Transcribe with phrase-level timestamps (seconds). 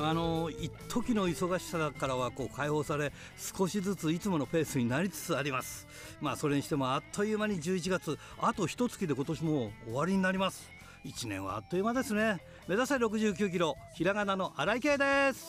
[0.00, 5.86] あの一時の忙しさからはこう解放され少しずついつものペースになりつつあります。
[6.20, 10.70] まあそれにしてもあっという間に11月あと一月で今年も終わりになります。
[11.04, 12.38] 1年はあっという間ですね。
[12.68, 15.44] 目指せ69キロひらがなの荒井圭です。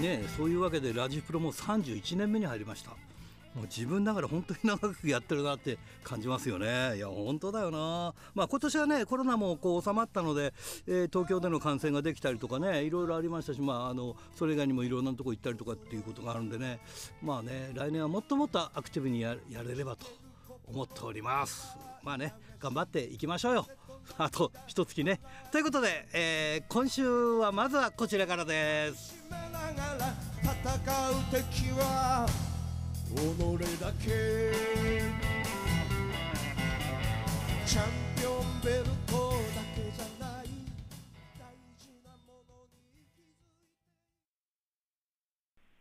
[0.00, 2.90] ねそういうわけでラジプロも31年目に入りました
[3.54, 6.96] もう自分ながら本当に長くやってるなって感じますよね。
[6.96, 8.14] いや本当だよな。
[8.32, 10.54] まあ今年はねコロナもこう収まったので、
[10.86, 16.78] えー、東京での観戦ができたりとかねいろいろありましたし、まああのそれ以外にもいろんなとこ行ったりとかっていうことがあるんでね、
[17.22, 20.06] まあね来年はもっともっとアクティブにやれればと
[20.68, 21.89] 思っております。
[22.02, 23.66] まあね頑張っていきましょうよ。
[24.18, 25.20] あと一月ね。
[25.52, 29.20] ということで、えー、今週はまずはこちらからです。
[30.62, 30.78] 戦う
[31.30, 32.26] 敵は
[33.14, 34.52] 己だけ
[37.66, 37.84] チャン
[38.16, 40.46] ピオンベルトだけじゃない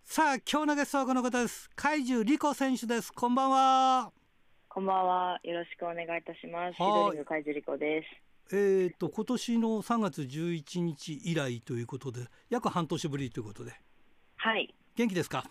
[0.06, 4.19] さあ今日のゲストはこの方です海獣リコ選手ですこんばんは
[4.72, 5.39] こんばんは。
[5.44, 6.75] よろしくお願いいたします。
[6.75, 8.03] シドリング海獣リコで
[8.50, 8.56] す。
[8.56, 13.73] えーと、今年の3月11日以来ということで約半年ぶりということで。
[14.38, 14.73] はい。
[14.95, 15.44] 元気ですか？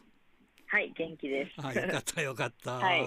[0.69, 1.67] はい元気です。
[1.67, 3.05] あよかったよかった、 はい、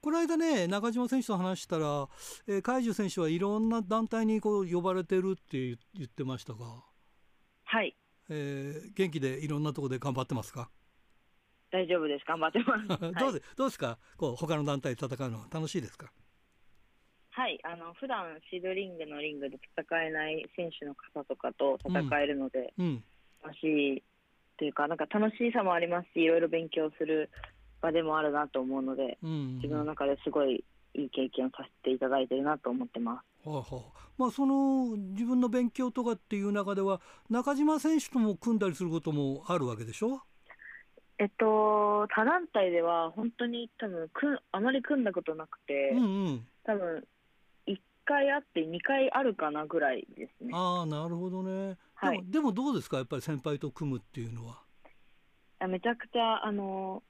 [0.00, 2.08] この間ね中島選手と話したら、
[2.46, 6.84] えー、海獣選手はいろんな団体にこう呼ばれてるって言ってましたが。
[7.64, 7.96] はい、
[8.28, 10.70] えー、元気でいろんなところで頑張ってますか？
[11.70, 12.24] 大丈夫です。
[12.26, 12.88] 頑張ってます。
[13.18, 13.98] どうで、どうですか？
[14.16, 16.10] こう他の団体で戦うのは楽しいですか？
[17.30, 17.58] はい。
[17.64, 22.86] あの普段シードリングのリングで戦えない選手の方とかと戦えるので、うん。
[22.86, 23.04] うん、
[23.42, 24.02] 楽しい
[24.56, 27.30] というかなんか楽しさもありますしいろいろ勉強する
[27.80, 30.64] 場でもあるなと思うので、うんうん、自分の中ですごい
[30.94, 33.48] いい経験をさせていただいてるなと思ってます。
[33.48, 33.64] はあは
[33.94, 37.00] あ、まあその自分の勉強とかっていう中では
[37.30, 40.22] 中島選手とも組んだりすることもあるわけでしょ？
[41.18, 47.04] えっと他団体では本当に多分くあまり組んだことなくて、うんうん、多分
[47.66, 50.50] 1回あって2回あるかなぐらいですね。
[50.54, 51.76] ああなるほどね。
[51.94, 52.98] はい、でもどうですか？
[52.98, 54.62] やっぱり先輩と組むっていうのは。
[55.58, 57.02] あめちゃくちゃあの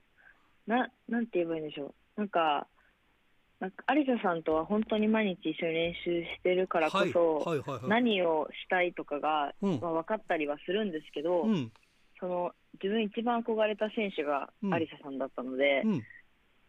[0.67, 1.95] ななんて言えばいいんでしょう。
[2.17, 2.67] なんか
[3.61, 11.73] なんか有沙さんとは本当に毎日一緒に練習してるからこそ、何をしたいとかが、うん、まあ、分かったりはするんですけど、うん、
[12.21, 16.03] その自分一番憧れた選手が有沙さんだったので、うん、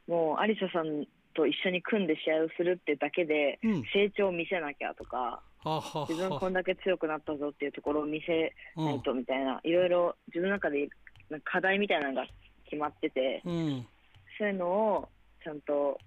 [0.07, 3.59] もう有沙さんと一緒に組んで試合をするってだけで
[3.93, 5.41] 成長を見せなきゃとか、
[6.09, 10.89] 自分こんだけ強くなったぞっていうところを見せないとみたいな、いろいろ自分の中で
[11.43, 12.25] 課題みたいなのが
[12.65, 13.85] 決まってて、うん、
[14.37, 15.09] そういうのを
[15.43, 15.97] ちゃんと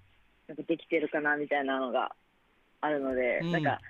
[0.48, 2.12] なんかできてるかなみたいなのが
[2.80, 3.80] あるので、うん、なんか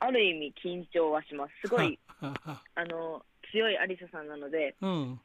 [0.00, 1.52] ある意味緊張はします。
[1.62, 3.22] すごいあの
[3.54, 5.20] 強いアリサさんなので、うん、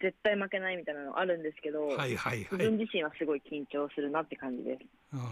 [0.00, 5.24] 絶対負けないみたいなのあるんですけど、はいはいはい、自分自身はすごい緊張するなって感じです、うん、や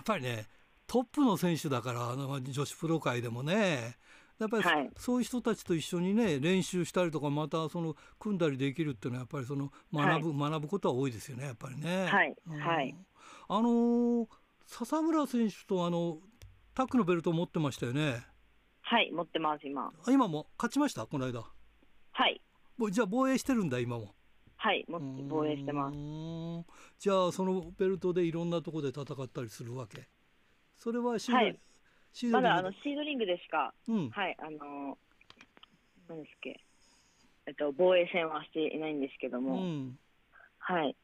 [0.00, 0.46] っぱりね
[0.86, 3.96] トップの選手だからあの女子プロ界でもね。
[4.38, 12.06] やっぱり、はい、そういう人たちと一緒にね練習したりとかまたその組んだりできるっていうのはやっぱりその学ぶ、はい、学ぶことは多いですよねやっぱりね。
[12.06, 12.96] はい、うん、はい、
[13.48, 14.28] あのー、
[14.66, 16.18] 笹村選手とあの
[16.74, 18.24] タックのベルトを持ってましたよね。
[18.80, 19.92] はい持ってます今。
[20.08, 21.06] 今も勝ちました？
[21.06, 21.44] この間。
[22.12, 22.40] はい。
[22.76, 24.14] もうじゃあ防衛してるんだ今も。
[24.56, 25.96] はいも防衛してます。
[26.98, 30.08] じゃあそのベルトでいろんなところで戦ったりするわけ。
[30.78, 31.58] それははい、
[32.30, 34.98] まだあのシードリングでしか、うん、はい、あの、
[36.08, 36.60] なんですっけ、
[37.46, 39.98] えっと、防衛戦はしていないんですけども、うん、
[40.58, 40.96] はい。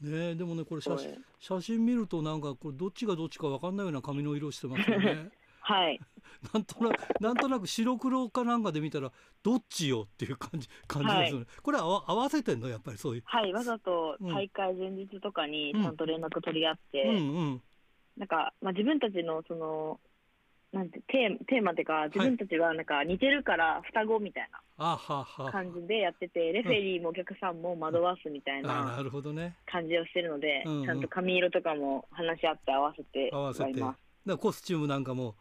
[0.00, 5.30] ねでもね、これ写真、写真見ると、なんか、これどっちがどっちか分かんないような髪の色してますよね。
[5.66, 6.00] はい。
[6.54, 9.10] なんとなく、なんとなく白黒かなんかで見たら、
[9.42, 11.46] どっちよっていう感じ、感じですよね。
[11.48, 13.22] はい、これは合わせてんの、やっぱりそういう。
[13.24, 17.02] はい、わざと大会前日とかにちゃんと連絡取り合って。
[17.02, 17.62] うん、うん、うん
[18.16, 20.00] なんか、まあ、自分たちのその
[20.72, 24.98] なんてテーテーマっていうか自分たちはなんか似てるから双子みたいな
[25.50, 28.98] 感じでやってて、レフェリーもお客さんも惑わすみたいな
[29.66, 33.80] 感じをしてるので、ちゃんと髪色とかも話し合って合わせて合わせて。
[34.26, 35.36] だコスチュームなんかも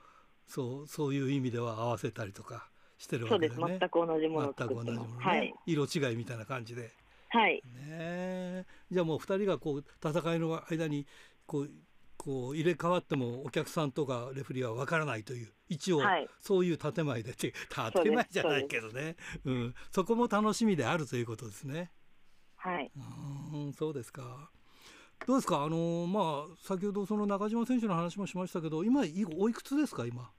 [0.47, 3.59] そうそういう意味では合わせたりとかしてるわけです。
[3.59, 6.92] ね全く同じものを作ってます、ね、はい、色違いみたいな感じで。
[7.30, 11.06] はい、ね、じゃあもう2人がこう戦いの間に
[11.45, 11.71] こう
[12.18, 16.01] こう入れ替わってもお客さんとかレフリーは分からないという一応
[16.39, 17.31] そういう建前で、
[17.71, 19.15] はい、建前じゃないけどね。
[19.44, 21.91] うん、そこも楽しみであるということですね。
[22.56, 22.91] はい。
[23.53, 24.50] うんそうですか。
[25.25, 25.63] どうですか？
[25.63, 29.01] あのまあ先ほどその中島選手の話もしましたけど今
[29.38, 30.06] おいくつですか？
[30.06, 30.29] 今。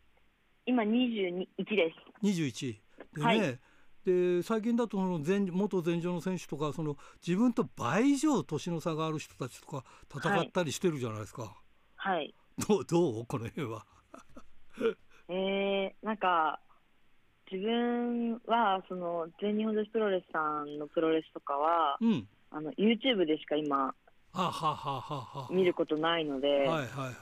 [0.67, 1.93] 今21で
[2.23, 2.26] す。
[2.26, 2.76] 21
[3.14, 3.58] でね、はい、
[4.05, 6.96] で最近だとその前元前場の選手とかその
[7.26, 11.55] 自分と倍以上年の差がある人たちとか戦ったりしてるじゃないですか。
[11.96, 12.34] はい、
[12.69, 13.26] どうどう？
[13.26, 13.87] この辺は。
[15.28, 16.61] えー、なんか
[17.50, 23.94] 自分はその全日本女子プロレスさんのプロレスとかは、うん、あの YouTube でしか今
[25.50, 27.15] 見ることないので、はいはいはい、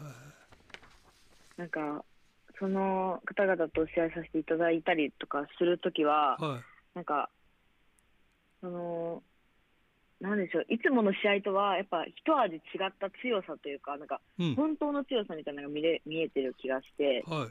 [1.56, 2.05] なんか
[2.58, 7.31] その方々と試合させていただいたりとかするときは、はい、なんか
[8.61, 9.22] その
[10.20, 12.61] なんでしょういつもの試合とはやっぱ一味違っ
[12.99, 14.20] た強さというかなんか
[14.56, 17.49] 本当の強さみたいなのが見れ見えてる気がして、はい、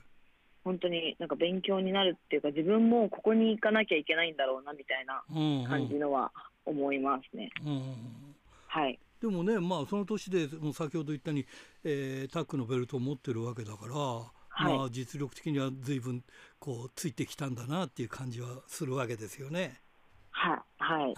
[0.63, 5.21] 本当になんか勉強になるっていうか自分もここに行かなきゃいけないんだろうなみたいな
[5.69, 6.31] 感じのは
[6.65, 7.51] 思いますね。
[7.65, 7.83] うんうん、
[8.67, 11.45] はいでもね、まあ、その年でもう先ほど言ったように、
[11.85, 14.29] えー、タックのベルトを持ってるわけだから、は
[14.69, 16.25] い、まあ、実力的には随分
[16.59, 19.79] こうついてきたんだなっていう感じはするわけですよね。
[20.31, 21.15] ははい、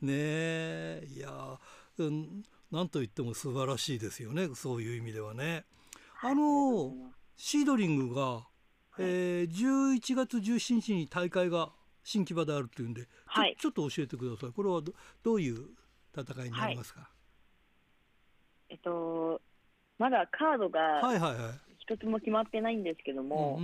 [0.00, 1.06] ねえ。
[1.10, 1.58] いや、
[1.98, 5.66] うん、なんと言っても素晴らしいですよねそういう意味ではね。
[6.22, 6.94] あの
[7.36, 8.44] シードリングが、はい、
[9.00, 11.72] えー、11月17日に大会が
[12.04, 14.52] 新木場であるというんで、はい、ちょっと教えてください。
[14.52, 15.68] これはどどういう
[16.20, 17.06] 戦いになりますか、は
[18.70, 19.40] い、えっと、
[19.98, 21.00] まだカードが
[21.78, 23.58] 一つも決まってないんですけども、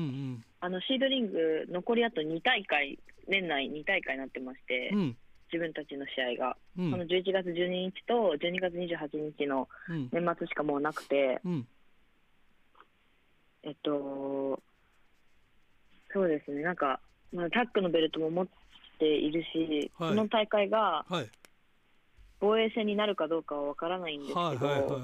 [0.61, 2.99] あのシードリング、残りあと2大会、
[3.29, 5.17] 年内2大会になってまして、うん、
[5.53, 9.69] 自分たちの試合が、うん、この11月12日と12月28日の
[10.11, 11.67] 年末しかもうなくて、うん、
[13.62, 14.61] えっと、
[16.12, 17.00] そうですね、なんか、
[17.33, 18.47] まあ、タックのベルトも持っ
[18.99, 21.29] ているし、はい、この大会が、はい
[22.41, 25.01] 防衛戦になるかどうかは分からないんですけど、はいはいはいはい、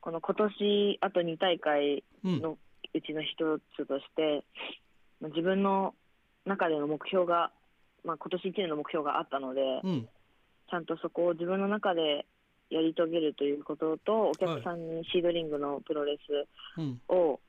[0.00, 2.58] この今年あと2大会の
[2.94, 4.44] うちの一つとして、
[5.20, 5.94] うん、自分の
[6.46, 7.50] 中での目標が、
[8.04, 10.08] まあ、今年1年の目標があったので、うん、
[10.70, 12.26] ちゃんとそこを自分の中で
[12.70, 16.48] やり遂げるということと、お客さんにシードリングのプロレス
[17.12, 17.40] を、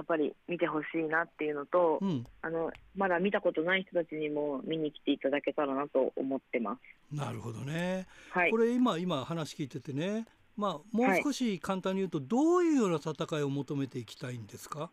[0.00, 6.78] やっぱり見てほしいなっていうのと、うん、あのまだ見たことない人たちにも見に来ていただけたらなと思ってま
[7.10, 7.14] す。
[7.14, 8.06] なるほどね。
[8.30, 10.26] はい、これ今今話聞いててね、
[10.56, 14.90] まあもう少し簡単に言うと、どういうような戦いを求めていきたいんですか？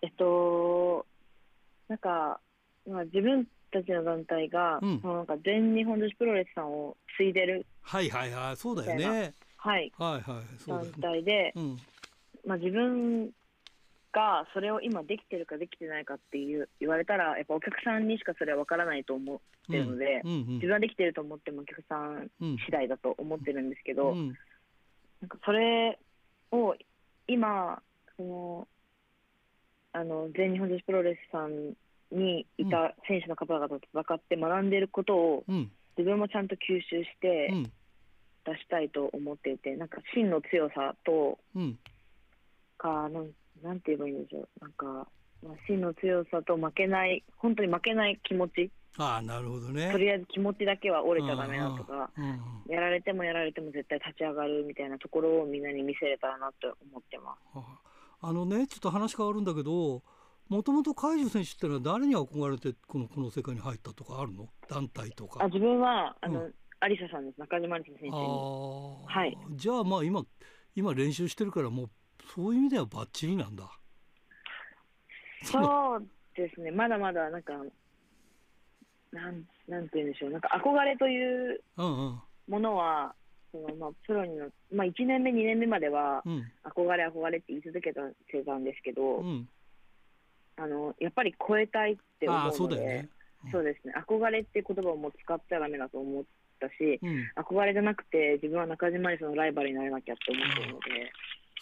[0.00, 1.04] えっと
[1.88, 2.40] なんか
[2.88, 9.34] まあ自分たちの団体が、うん、なんか全日本女子プロレスさんを継いでるはいはいはいそうだよね。
[9.58, 11.78] はい、はいはい、団体で、うん、
[12.46, 13.30] まあ、自分
[14.12, 19.38] がそれを今できてるかできてないかっていう言われたらやっぱお客さんにしかそれは分からないと思っ
[19.70, 24.28] てるので、うんうんうん、自分はできてると思ってもお客さん次第だと思ってるんですけど、うん、
[25.20, 25.98] なんかそれ
[26.50, 26.74] を
[27.26, 27.80] 今
[28.16, 28.68] その
[29.94, 31.74] あの全日本女子プロレスさん
[32.10, 35.44] にいた選手の方々と戦って学んでいることを、
[35.96, 37.52] 自分もちゃんと吸収して
[38.44, 41.38] 出したいと思っていてなんか真の強さと、
[42.82, 43.30] かなん
[43.62, 44.48] なんて言えばいいんでしょう。
[44.60, 44.86] なんか、
[45.42, 48.70] まあ、真の強さと負けない本当に負けない気持ち。
[48.98, 49.90] ああなるほどね。
[49.90, 57.58] とりあえず気持ちだけは折れちゃだめだとか、うんうん、やられてもやられても絶対立ち上がるみたいなところをみんなに見せれたらなと思ってます。
[58.20, 60.02] あのねちょっと話変わるんだけど
[60.48, 64.48] もともと海樹選手ってのは誰に憧れてこのこの世界に入ったとかあるの？
[64.68, 65.42] 団体とか。
[65.42, 67.40] あ自分はあの、うん、有沙さんです。
[67.40, 68.12] 中島有沙選手に。
[68.12, 69.38] はい。
[69.52, 70.22] じゃあまあ今
[70.74, 71.90] 今練習してるからもう
[72.34, 73.70] そういう意味ではばっちりなんだ。
[75.44, 77.52] そうですね、まだまだなんか、
[79.12, 81.60] なんなんて言うんでしょう、なんか憧れという
[82.48, 83.14] ものは、
[83.50, 86.22] そのまあ、プロにの、まあ、1年目、2年目までは、
[86.64, 88.00] 憧れ、憧れって言い続けた
[88.30, 89.48] てたんですけど、うん、
[90.56, 93.08] あのやっぱり超えたいって思うので、ね。
[93.44, 96.24] うん、そうですね、憧れって言葉をもう使っちゃだめだと思っ
[96.60, 101.12] たし、うん、憧れじゃなくて、自分は中島にそのライバルにならなきゃって思ってるので。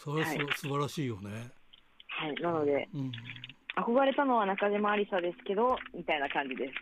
[0.02, 1.50] それは、はい、素晴らしいよね。
[2.08, 3.12] はい、なので、うん、
[3.76, 6.72] 憧れたのは中島ありさですけど、みたいな感じです。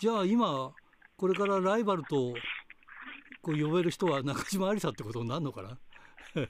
[0.00, 0.70] じゃあ今、
[1.16, 2.34] これからライバルと
[3.40, 5.78] こう呼べる人は中島ありさってことになるのかな？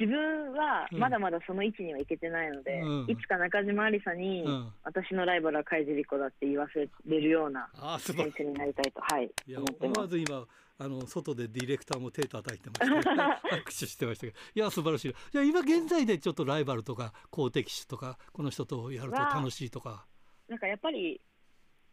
[0.00, 4.44] 自分はまだまだその位置にはいけてないので、うん、いつか中島ありさに、
[4.82, 7.70] 私のライバルは海尻子だって言わせれるような
[8.00, 10.44] 選手になりたいと、はい、いや思わず今
[10.78, 15.14] あの外でディレクターも手叩いてました拍手してましたけどいや素晴らしい。
[15.32, 20.06] じゃあ今現在でちょっとライバルとか好敵手とかこの人とやると楽しいとか。
[20.48, 21.20] なんかやっぱり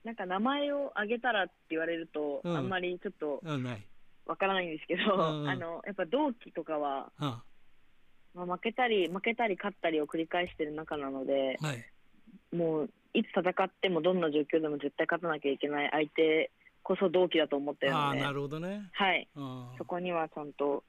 [0.04, 3.42] なんか名前を挙げたらって言われると、うん、あんまりちょっと
[4.26, 16.52] わからないんですけど、うんうん、あのやっぱ同期とかは、うん、まあ、負けたり負けたり勝ったりを繰り返してる中なので、はい、もういつ戦ってもどんな状況でも絶対勝たなきゃいけない相手
[16.84, 18.22] こそ同期だと思ってるので。
[18.22, 19.28] なるほどね、はい、
[19.78, 20.84] そこにはちゃんと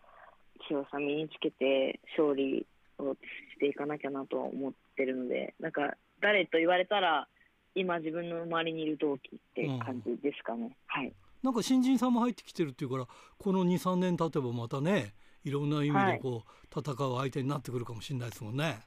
[0.68, 2.66] 強さ身につけて勝利
[2.98, 7.26] をしていかなきゃなとは思ってるのでなんか誰と言われたら
[7.74, 11.12] 今自分の周りにいる同期って感じですかね、うん、はい。
[11.42, 13.06] なんか新人さんも入ってきてるっていうから
[13.38, 18.78] この23年経てばまたねいろんな意味でこう、戦う相手になってくるかもしれないですもんね。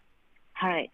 [0.53, 0.89] はい。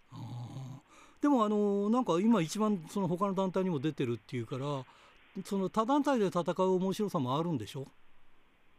[1.21, 4.65] でもあのなんか今一番その他の団体にも出てるっていうから
[5.45, 7.88] その他団体で戦う面白さもあるんでしょ？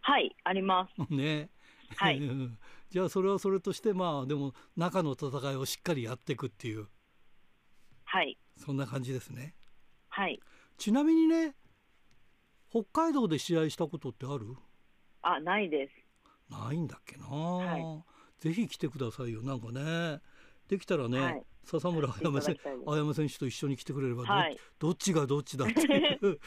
[0.00, 0.94] はいあります。
[1.14, 1.50] ね。
[1.96, 2.20] はい。
[2.90, 6.88] じゃあそれはそれとしてまあでも中の戦いをしっかりやっていくっていう。
[8.04, 8.38] はい。
[8.56, 9.54] そんな感じですね。
[10.08, 10.40] はい。
[10.76, 11.54] ちなみにね
[12.70, 14.56] 北海道で試合したことってある？
[15.22, 15.94] あないです。
[16.50, 18.04] ないんだっけな、はい、
[18.40, 20.20] ぜひ来てくださいよなんかね
[20.72, 22.56] できたらね、はい、笹村あやめ選
[23.14, 25.82] 選手と一緒に来てくれれば、はい、どっちがどっちだって。
[25.82, 26.40] い う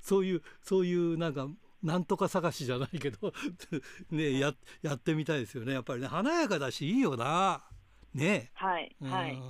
[0.00, 1.48] そういうそういうなんか
[1.82, 3.32] なんとか探しじゃないけど
[4.12, 5.72] ねややってみたいですよね。
[5.72, 7.64] やっぱりね華やかだしいいよな。
[8.14, 8.52] ね。
[8.54, 9.42] はい、はい、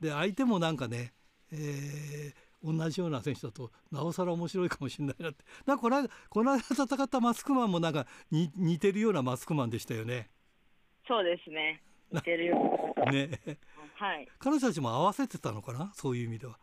[0.00, 1.14] で相手もなんかね、
[1.50, 5.46] えー、同じような選手だとなおさら面白いかもしれないなって。
[5.64, 10.28] なんかこの間この間戦ったマスクマンもなんかに似てるようなマスクマンでしたよね。
[11.08, 12.94] そうですね似てるよ。
[12.96, 13.40] うなね。
[13.94, 14.28] はい。
[14.38, 15.92] 彼女たちも合わせてたのかな？
[15.94, 16.58] そういう意味では。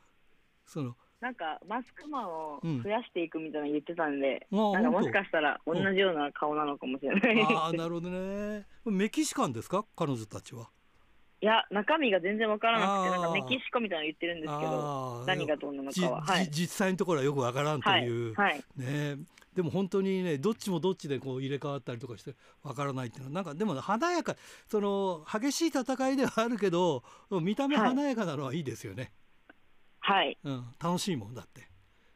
[0.65, 0.95] その。
[1.19, 8.67] なんかマスクマンを増やしていくみたいな言ってたんで、うん、なんかもしかしたら同じような顔なのかもしれない、ああなるほどね。
[8.85, 9.83] メキシカンですか？
[9.95, 10.69] 彼女たちは。
[11.41, 19.17] いや中身が全然わからなくてなんかメキシコみたいなの言ってるんですけど何がどうなのかは、はい、実際のところはよくわからんという、はい、はい、ね
[19.57, 24.35] でも本当にねどっちもどっちでこう入れ替わったりとかしてわからないっていうのはなんかでも華やか
[24.69, 29.11] その激しい戦いではあるけど見た目華やかなのはいいですよね。
[29.99, 31.67] はい、うん、楽しいもんだって。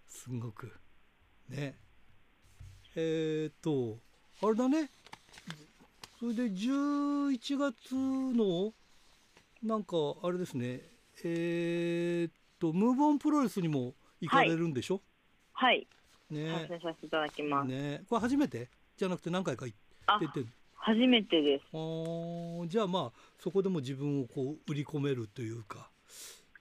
[0.07, 0.71] すごく。
[1.49, 1.79] ね。
[2.95, 3.97] えー、っと
[4.45, 4.91] あれだね。
[6.19, 8.71] それで11月の
[9.63, 10.81] なんかあれですね。
[11.23, 15.01] えー、っとムーブオンプロレスにも行かれるんでしょ？
[15.53, 15.87] はい、
[16.31, 17.67] ね、参戦させていただきます。
[17.67, 18.69] ね、これ初めて？
[18.97, 20.47] じゃなくて何回か行ってて。
[20.75, 21.63] 初めてです。
[21.73, 25.89] あじゃあまあそこでも自分をこう売り込めるというか、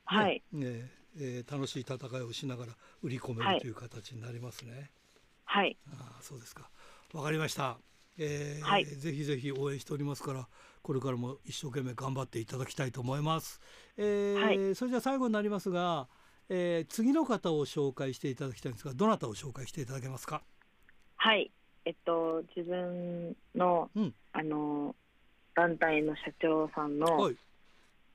[0.04, 0.42] はい。
[0.52, 2.72] ねえー、楽しい戦いをしながら
[3.02, 4.90] 売り込めるという形になりますね。
[5.44, 5.76] はい。
[5.92, 6.68] あそうですか。
[7.14, 7.78] わかりました。
[8.18, 10.46] えー、はい、ぜひぜひ応援しておりますから
[10.82, 13.60] これからも一生懸命頑張っていただきたいと思います。
[13.96, 16.08] えー、はい、それじゃ最後になりますが。
[16.52, 20.42] えー、次の方を紹介していただきたいんですがどなたを紹介していただけますか？
[21.16, 21.50] はい。
[21.84, 24.94] えっと自分の、うん、あの
[25.54, 27.36] 団体の社長さんの、はい、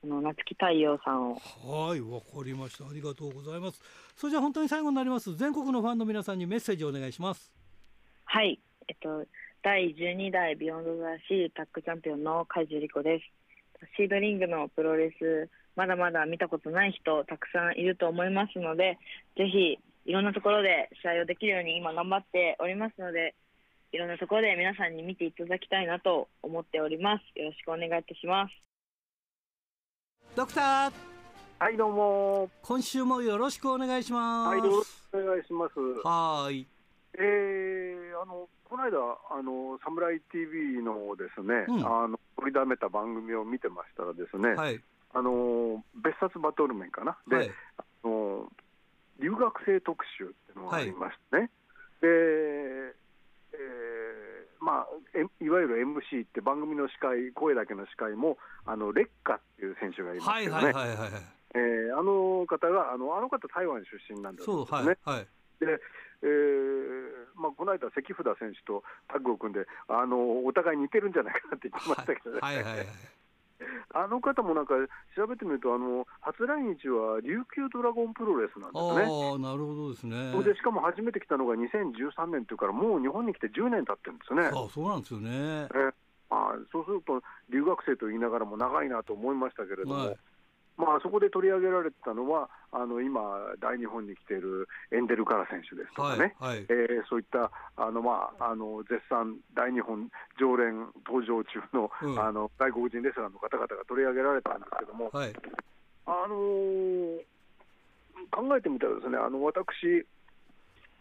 [0.04, 1.34] あの南月たいようさんを。
[1.34, 2.84] はいわかりました。
[2.84, 3.80] ありがとうございます。
[4.14, 5.34] それじゃ本当に最後になります。
[5.34, 7.50] 全国のファンの皆さんにメッセージをお願いします。
[8.26, 8.60] はい。
[8.86, 9.24] えっと
[9.62, 13.24] 第12代ビヨンドザシータッグチャンピオンの海樹リコです
[13.96, 18.98] シードリングのプロレスまだまだ見たことない人たくさんいると思いますので
[19.36, 23.34] ぜひいろんなところで試合をできるように今頑張っておりますので
[23.92, 27.38] いろんなところで皆さんに見ていただきたいなと思っております。
[27.38, 28.52] よろしくお願いいたします。
[30.34, 30.92] ドクター。
[31.58, 32.50] はいどうも。
[32.62, 34.48] 今週もよろしくお願いします。
[34.48, 35.72] はいよろしくお願いします。
[36.06, 36.66] はい。
[37.14, 38.98] えー、あのこの間
[39.30, 44.80] あのサムライ TV のですね、うん、あの取りだめた番組を見てましたらですね、はい。
[45.14, 48.52] あの別冊バトル面かな、で、はい、あの
[49.18, 60.72] 留学生特集っていうのがありましてね、はい、で、えーまあ、いわゆる MC って番組の司会、声だけの司会も、あの劣化っていう選手がいますけどね、
[61.54, 64.70] えあの方があの、あの方、台湾出身なんですよね。
[64.70, 65.26] はいはい、
[65.60, 65.80] で
[66.22, 72.40] えーまあ、この間、関札選手とタッグを組んであの、お互い似てるんじゃないかなって言ってましたけどね。
[72.40, 72.86] はいはいはいはい
[73.94, 74.74] あの方もなんか
[75.16, 79.32] 調べてみると、あの初来日は琉球ドラゴンプロレスなんですね。
[79.34, 84.42] あなるほどですねでしかも初めて来たのが2013年というから、もう日本に来て10年経ってるんですね。
[84.48, 85.68] あそうなんですよね。
[85.74, 85.92] え
[86.28, 89.94] あそうすると、留学生と言いながらも長いなと思いましたけれども。
[89.94, 90.16] はい
[90.76, 93.20] まあ、そこで取り上げられてたのは、あの今、
[93.60, 105.32] 大日本に来ているエンデルカラ選手ですとかね、はいはい、えー、そういったあの、まあ、あの絶賛大日本常連登場中のうん、あの外国人レスラーの方々が取り上げられたんですけども、はい、
[106.04, 107.20] あのー、
[108.30, 110.04] 考えてみたらですね、あの私、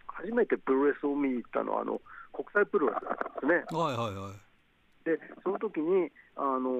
[0.07, 1.99] 初めてプロレスを見に行ったのは、あの
[2.31, 3.77] 国際プロレスだったんですね。
[3.77, 4.44] はいはいはい、
[5.05, 6.73] でその時にあの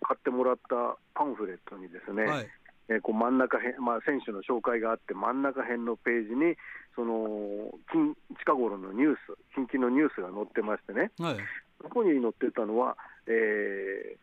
[0.00, 2.48] 買ってもらったパンフレットにですね、はい、
[2.88, 6.56] えー、こう真ん中辺、まあ、選手の紹介があって、真ん中辺のページに、
[6.96, 11.36] その近近頃のニュース、近々のニュースが載ってましてね、はい、
[11.80, 12.96] そこに載ってたのは、
[13.28, 14.18] えー、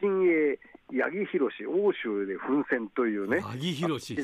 [0.00, 0.60] 新鋭
[0.92, 3.40] 八木弘欧州で奮戦というね。
[3.40, 4.14] 八木弘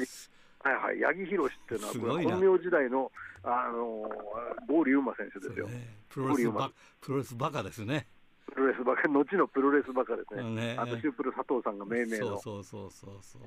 [0.61, 3.11] はいはい、八木弘っていうのは、本名時代の、
[3.43, 5.67] あのー、リ龍馬選手ですよ。
[5.67, 6.71] ね、プロレスバ
[7.01, 8.07] プロレスバカですね。
[8.53, 10.43] プロレスバカ、後のプロレスバカですね。
[10.43, 10.77] ね。
[10.79, 12.39] あのシュープル佐藤さんが命名の。
[12.41, 13.43] そうそうそうそう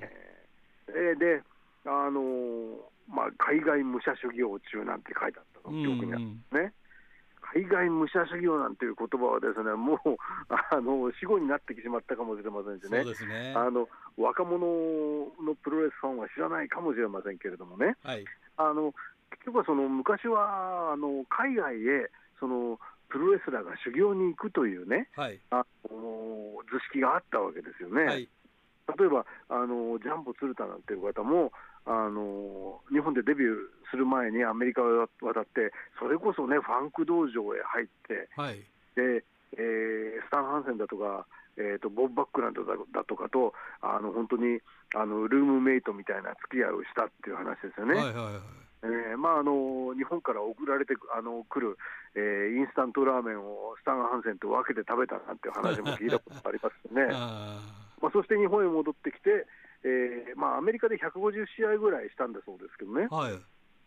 [0.90, 1.42] えー、で、
[1.86, 2.78] あのー、
[3.08, 6.74] まあ、海外武者修行中なんて書いてあったの、記憶にあるんですね。
[7.54, 10.16] 海外武者修行なんていう言葉はですね、もう
[10.48, 13.54] あの死後になってしまったかもしれませんしね、ね。
[13.56, 14.60] あの若者
[15.42, 18.24] のプロレスファンは知らないかもしれませんけれどもね、はい、
[18.56, 18.94] あの
[19.32, 22.80] 結局はその昔はあの海外へその
[23.12, 28.04] プロレスラーが修行に行くというね、はい、あの図式があったわけですよね。
[28.04, 28.30] はい、
[28.98, 31.52] 例えばあのジャンボ鶴田なんていう方も
[31.86, 33.56] あの日本でデビュー
[33.92, 38.60] する前にアメリカを渡って、それこそね、ファンク道場へ入って、はい、
[38.96, 39.26] で
[39.58, 41.26] えー、スタン・ハンセンだとか、
[41.58, 44.60] えーと、ボブ・バックランドだとかと、あの本当に
[44.96, 47.96] あのルームメイトみたいな付き合いをしたっていう話ですよね。
[47.96, 51.78] はいはいはいえーまあ、あの日本から送られてあの来る、
[52.16, 57.14] えー、インスタントラーメンをスタン・ハンセンと分けて食べたなんて話も聞いたことありますよね。
[58.02, 59.46] まあ、そして日本へ戻ってきて、
[59.84, 63.08] えーまあ、アメリカで150試合ぐらいしたんだそうですけどね。
[63.12, 63.34] はい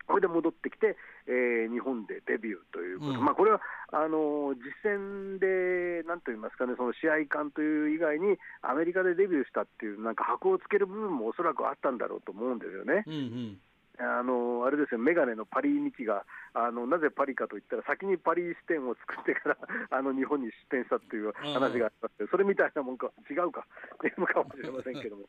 [0.07, 0.97] これで戻ってきて、
[1.27, 3.61] えー、日本でデビューということ、うん、まあ、これは
[3.91, 13.05] あの実戦で、なんと言いますかね、その試合感という以外に、アメリカでデビューしたっていう、なんか箔をつける部分もおそらくあったんだろうと思うんですよね。
[13.07, 13.59] うんうん
[13.99, 19.57] あのあれですよ、メガネのパリミキがあの、なぜパリかといったら、先にパリ支店を作ってから
[19.91, 23.67] あの日本に出店したっていう話があったって、それみたいなもんか、違うか、
[24.03, 25.29] 違うかもしれませんけども、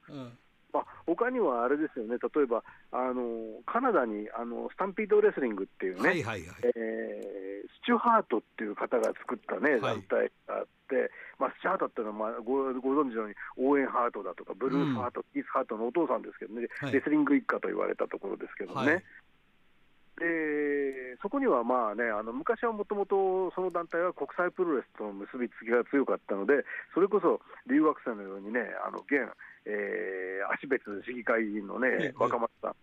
[0.74, 19.04] まあ、他にはあれですよね、例えばあのカナダにあのスタンピードレスリングっていうね、はいはいはい、えー、スチュハートっていう方が作ったね、団体があって、まあ、スチュハートっていうのは、まあ、ごご存知のように、オーエンハートだとか、ブルースハート、キ、うん、ースハートのお父さんですけどね、レスリング一家と言われたところですけどね。
[20.16, 29.28] でそこにはまあね、あの昔はもともとその団体は国際プロレスとの結びつきが強かったので、それこそ留学生のようにね、あの現、
[29.66, 32.76] えー、芦別市議会議員のね、若松さん、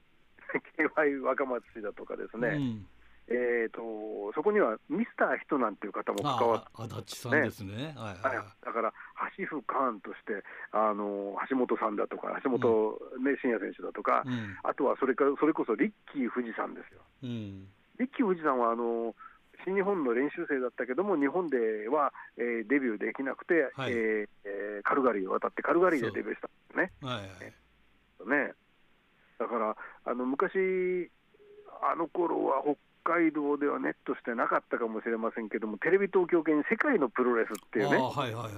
[0.76, 2.86] KY 若松氏だとかですね、うん、
[3.32, 8.92] えーと、そこにはミスターヒトなんていう方も関わって、ね、足立さんですね、はいはいはい、だから、
[9.36, 12.60] 橋フカーンとしてあの、橋本さんだとか、橋本、
[13.24, 17.00] ね、真也選手だとか、うん、あとはそれかそれこそリッキー富士山ですよ。
[17.22, 17.68] うん、
[17.98, 19.14] リッキー富士山はあの
[19.64, 26.92] 新日本の練習生だったけども、日本では、えー、デビューできなくて、はい、えー、カルガリーを渡って、カルガリーでデビューしたんですね。
[27.00, 28.52] はいはい、ね。
[29.38, 31.10] だからあの昔、
[31.82, 38.52] あの頃は北海道ではネットしてなかったかもしれませんけども、テレビ東京系に世界のプロレスっていうね、はいはいはい、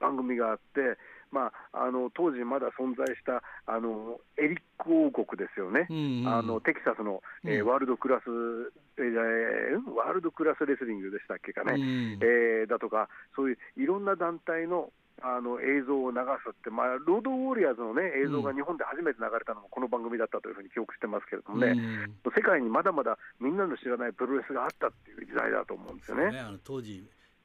[0.00, 0.98] 番組があって、
[1.32, 8.22] まあ、あの当時まだ存在したあのエリック王国ですよね、うんうん、あのテキサスの、えー、ワールドクラス、
[8.98, 14.90] えー、ワールドクラスレスリングでしたっけかね、うん、えー、だとか、そういういろんな団体の
[15.22, 26.32] あの映像を流すって、まあ、ロードウォリアーズの、ね、映像が日本で初めて流れたのもこの番組だったというふうに記憶してますけれどもね、うん、世界にまだまだみんなの知らないプロレスがあったっていう時代だと思うんですよね。
[26.32, 26.40] ね。
[26.40, 27.02] あの当時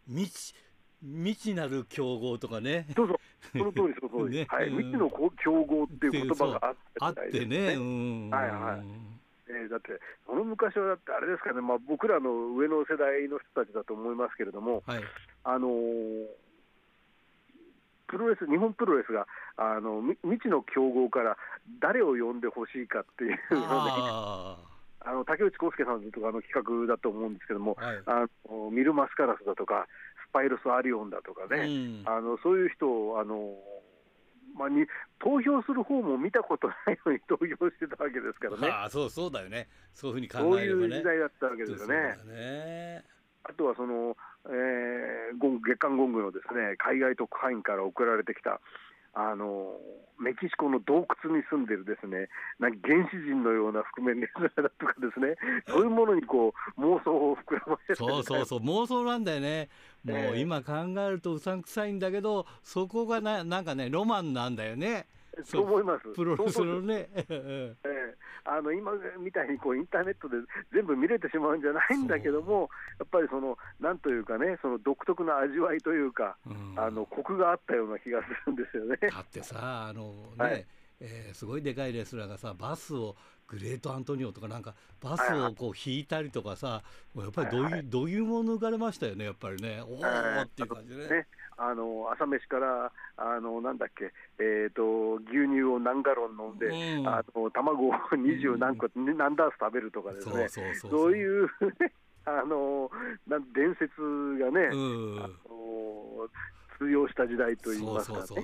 [0.07, 0.53] 未知
[1.01, 2.86] 未知なる競合とかね。
[2.95, 3.17] そうそう、
[3.53, 8.49] その通り、その通り、 ね、はい、未知の競合っていう言葉があって、ね、あってね、うん、はい。
[8.51, 9.12] はい。
[9.49, 15.03] えー、だって、その昔はだってあれですかね、まあ、僕らの上の世代の人たちだと思いますけれども、はい、
[15.43, 16.27] あのー、
[18.12, 21.38] プロレス、日本プロレスがあの未知の競合から
[21.80, 23.65] 誰を呼んでほしいかっていうので、
[25.00, 29.88] あ の竹内康介さんとかの企画だと思うんですけども、はい、あのミル・マスカラスだとか、
[30.28, 33.56] スパイロス・アリオンだとかね、うん、あのそういう人をあの、
[34.56, 34.86] まあ、に
[35.19, 38.67] 投票する方も見たことないのに投票してたわけですからね。
[38.69, 41.95] あそうそうだよね、そういうふうに考えれば、ね、そういう時代だったわけですよね。
[42.26, 43.04] ね
[43.43, 44.15] あとはその、
[44.47, 48.60] えー、月刊ゴングのですね海外特派員から送られてきた
[49.13, 49.75] あの
[50.19, 55.36] メキシコの洞窟に住んでるですねなんか原始人のような覆面レスラーだとかですね
[55.67, 59.69] そういうものにこう妄想を膨らませてそうそうそう妄想なんだよね。
[60.04, 65.08] もう今考えるとうさんくさいんだけどそこがななんかねロマンなんだよね
[65.43, 65.63] そう。
[65.63, 66.13] 思います。
[66.13, 67.09] プロレスのね。
[67.15, 68.15] ええ。
[68.43, 70.35] あの今みたいにこうインターネットで
[70.73, 78.97] 全部見れてしまうんじゃないんだけども、やっぱりそのなんというかね、その独特な味わいというか、うん、あのコクがあったような気がするんですよね。
[79.01, 80.65] だってさ、あのね、はい、
[80.99, 83.15] えー、すごいでかいレスラーがさ、バスを
[83.47, 86.81] グレートアントニオとかなんかバスをこう引いたりとかさ、
[87.15, 91.27] やっぱりどういう、どういうも抜かれましたよね、やっぱりね、おおっていう感じでね。
[91.62, 101.47] あの朝飯からあのなんだっけ、えーと、牛乳を何ガロン飲んで、うん、あの卵を二十何個、うん、何ダース食べるとかですね、そういう
[102.26, 102.89] あの
[103.28, 103.93] なん伝説
[104.39, 106.28] がね、うん、あの
[106.80, 108.43] 通用した時代といいますかね。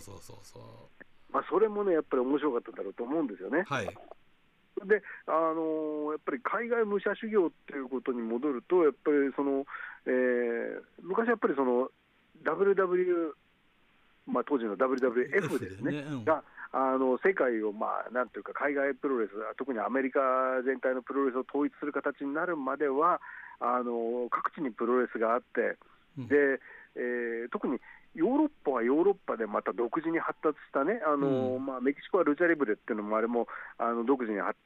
[1.29, 3.63] まあ、それもね、やっぱり面白かっただろうと思うんですよね。
[3.67, 3.85] はい。
[4.85, 9.65] であのやっぱり海外武者修行っていうことに戻ると、やっぱりその、
[10.05, 11.89] えー、昔やっぱりその
[12.47, 13.31] WW、
[14.27, 15.99] まあ、当時の WWF ですね、ね。
[15.99, 20.19] うん、があの世界を、まあ、なんていうか、海外プロレス、特にアメリカ
[20.65, 23.21] 全体のプロレスを統一する形になるまでは、
[23.59, 25.77] あの各地にプロレスがあって、
[26.17, 26.59] で
[26.97, 27.79] えー、特に
[28.15, 34.57] ヨーロッパはヨーロッパでまた独自に発達したね、あの、うん、まあ、メキシコはルチャリブレっていうのも、あれもあの独自に発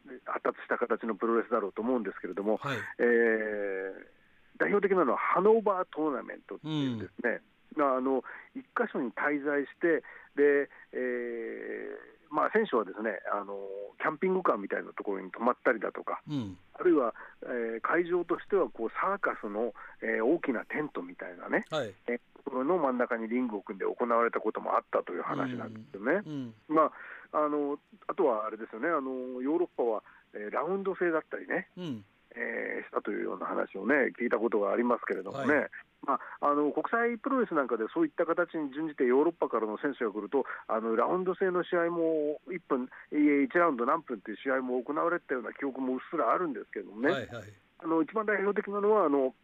[0.41, 7.41] 達した形のプロレスだろうと思うんですけれども、はい、えー、代表的なのはハノーバートーナメントっていうですね、
[7.77, 8.23] うん、あの
[8.55, 10.03] 一箇所に滞在して、
[10.35, 13.59] でえーまあ、選手はですねあの
[13.99, 26.23] キャンピングカーみたいなところに泊まったりだとか、うん、あるいは、えー、会場としてはこうサーカスの、えー、大きなテントみたいなね、はい、えところの真ん中にリングを組んで行われたこともあったという話なんですよね。
[26.25, 26.55] うん。
[26.69, 26.89] うん、ま
[27.33, 30.03] あ、あのあとはあれですよねあのヨーロッパは、
[30.33, 32.05] えー、ラウンド制だったりね、うん
[32.35, 35.69] えー、したというような話をね聞いたことがありますけれどもね、はい、
[36.05, 47.43] まあ、あの国際プロレスなんかでそういった形に準じてヨーロッパからの選手が来るとあのラウンド制の試合も1分1ラウンド何分という試合も行われたような記憶もうっすらあるんですけどもね、はいはい、
[47.83, 49.35] あの一番代表的なのはあの、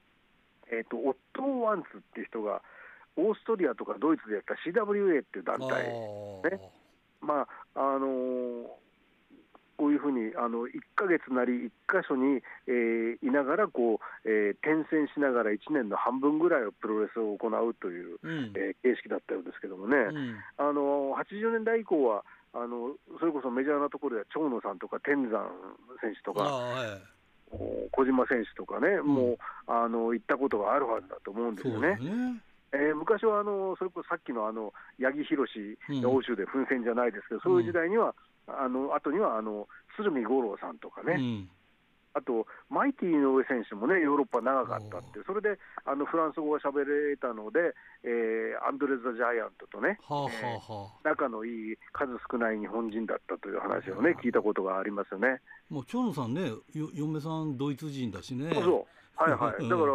[0.72, 2.62] えーと、オットー・ワンツっていう人が
[3.18, 6.72] オーストリアとかドイツでやった CWA っていう団体、ね。
[7.20, 8.87] まああのー
[9.78, 25.46] こういうふうにあの1か月なり1箇所に、えー、いながらこう、えー、転戦しながら1年の半分ぐらいをプロレスを行うという、うん、えー、形式だったようですけどもね、うん、あの80年代以降はあのそれこそメジャーなところでは長野さんとか天山
[26.02, 26.50] 選手とか。
[27.94, 29.38] 小島選手とかね、うん、もう
[29.68, 31.96] あの行ったことがあるはずだと思うんですよね。
[31.96, 32.44] ね。
[32.74, 38.14] えー、昔はあのそれこそさっきのあの八木宏が欧州で奮戦じゃないですけど、そういう時代には
[38.48, 41.50] あの後にはあの鶴見五郎さんとかね、うん、
[42.14, 50.32] あとマイティ井上選手もねヨーロッパ長かったって、それであのフランス語が喋れたので、えー、アンドレザ・ジャイアントとね、はあはあ、
[51.06, 55.42] えー、仲のいい数少ない日本人だったという話をね、聞いたことがありますよね。
[55.70, 58.50] もう長野さんね、嫁さんドイツ人だしね。
[58.54, 58.86] そうそう。
[59.18, 59.92] はいはい、 だから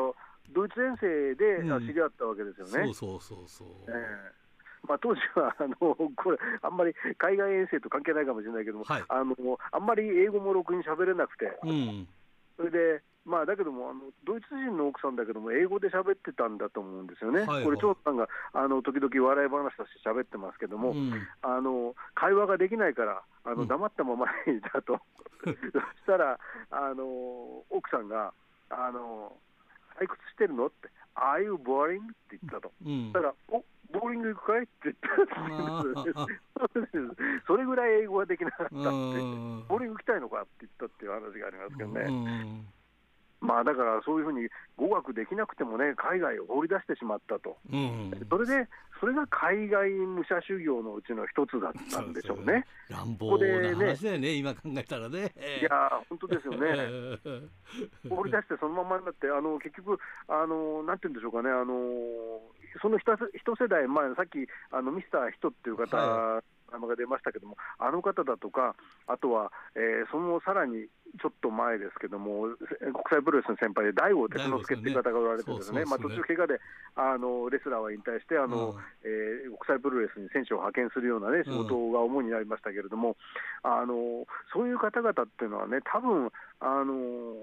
[0.51, 2.89] ドイツ遠征で知り合ったわけですよね。
[2.89, 3.69] うん、そうそうそうそう。
[3.89, 4.42] えー
[4.89, 9.35] まあ、当時はあのこれ、あんまり海外遠征と関係ないかもしれないけども、はい、あの
[9.71, 12.09] あんまり英語もろくに喋れなくて、うん、
[12.57, 17.49] それで、まあ、だけどもあの、ドイツ人の奥さんだけども、英語で喋ってたんだと思うんですよね、はい。
[17.49, 24.99] はい、これ、長さんがあの時々笑い話として喋ってますけども、うん、あの会話ができないから、あの黙ったままにいたと、
[25.47, 26.39] うん、そしたら
[26.71, 27.05] あの
[27.71, 28.33] 奥さんが、
[28.71, 29.33] あの
[30.01, 30.67] 退屈してるの？
[30.67, 33.63] って、ああいうボーリングって言ったと、うん、だから、お
[33.93, 35.11] ボーリング行くかいって言った
[37.47, 42.73] それぐらい英語ができなかったって、ボーリング行きたいのかって言ったっていう話がありますけどね。
[43.43, 48.69] まあだからそういうふうに語学できなくてもね、海外を放り出してしまったと、うん、それで、
[49.01, 52.65] それが海外武者修行のうちの一つだったんでしょうね。
[52.89, 55.35] 乱暴な話だよね、ね今考えたらね。
[55.61, 57.19] いや本当ですよね。
[58.09, 61.75] 放り出してそのままになって、あの結局あの、なんて言うんでしょうかね、あの
[62.81, 63.05] その一
[63.59, 68.75] 世代前、さっきあのミスター・ヒトっていう方、はい名前が出ましたけども、あの方だとか、
[69.07, 70.87] あとは、えー、そのさらに
[71.21, 76.61] ちょっと前ですけども、国際プロレスの先輩で大悟哲之助っていう方がおられてですね、まあ、途中、怪我で
[76.97, 83.17] あのレスラーは引退して、あの、うん、えー、国際プロレスに選手を派遣するような、ね、仕事が主になりましたけれども、
[83.65, 87.35] うん、あのそういう方々っていうのはね、多分あの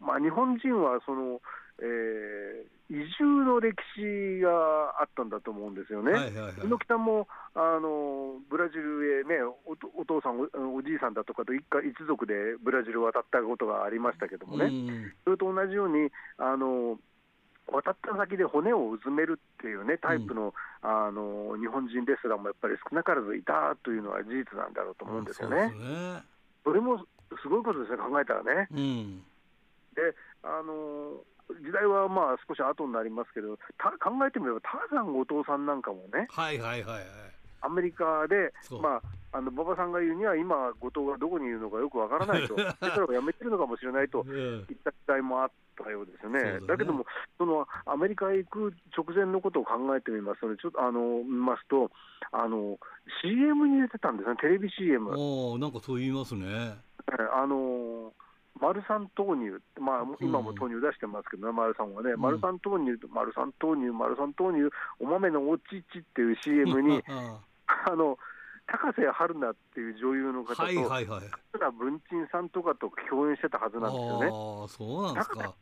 [0.00, 1.40] まあ日本人はその、
[1.80, 4.50] えー、移住の歴史が
[5.00, 6.12] あったんだと思うんですよね。
[6.12, 14.70] はいはいはい、猪木さんもあのブラジルへねお、お父さんお、おじいさんだとかと一家一族でブラジルを渡ったことがありましたけどもね、
[15.24, 16.98] それと同じようにあの
[17.72, 25.72] 渡った先で骨をうずめるっていうね、タイプのうん、あの日本人レスラーもやっぱり少なからずいたというのは事実なんだろうと思うんですよね。
[26.62, 26.98] そ、ね、れも
[27.40, 28.68] すごいことですね、考えたらね。
[28.70, 29.24] うん、
[29.96, 37.04] であの時代はまあ少し後になりますけど、た考えてみれば、ターザン後藤さんなんかもね、はいはいはいはい、
[37.60, 39.00] アメリカで、ま
[39.32, 45.50] あ、あの馬場さんが言うには、今、後藤がどこにいるのかよくわからないと、だから辞めてるのかもしれないといった期待もあっ
[45.82, 46.66] たようですね、だね。
[46.66, 47.04] だけども、
[47.38, 50.40] そのアメリカへ行く直前のことを考えてみます。
[50.40, 51.90] と、ね、ちょっとあの見ますと、
[52.32, 52.78] あの
[53.22, 55.10] CM に出てたんですね、テレビ CM。
[55.10, 56.78] おなんかそう言いますね。
[57.08, 58.12] あの
[58.60, 68.16] 丸三豆乳、まあ、今も豆乳出してますけどね、丸三はね、丸三豆乳、丸三豆乳、丸三豆乳、お豆のおちちっていう CM に、あの
[68.66, 71.22] 高瀬春奈っていう女優の方と、はいはいはい、
[71.78, 74.26] 文鎮さんとかと共演してたはずなんですよね。
[74.26, 74.30] あ
[74.68, 75.54] そうなんですか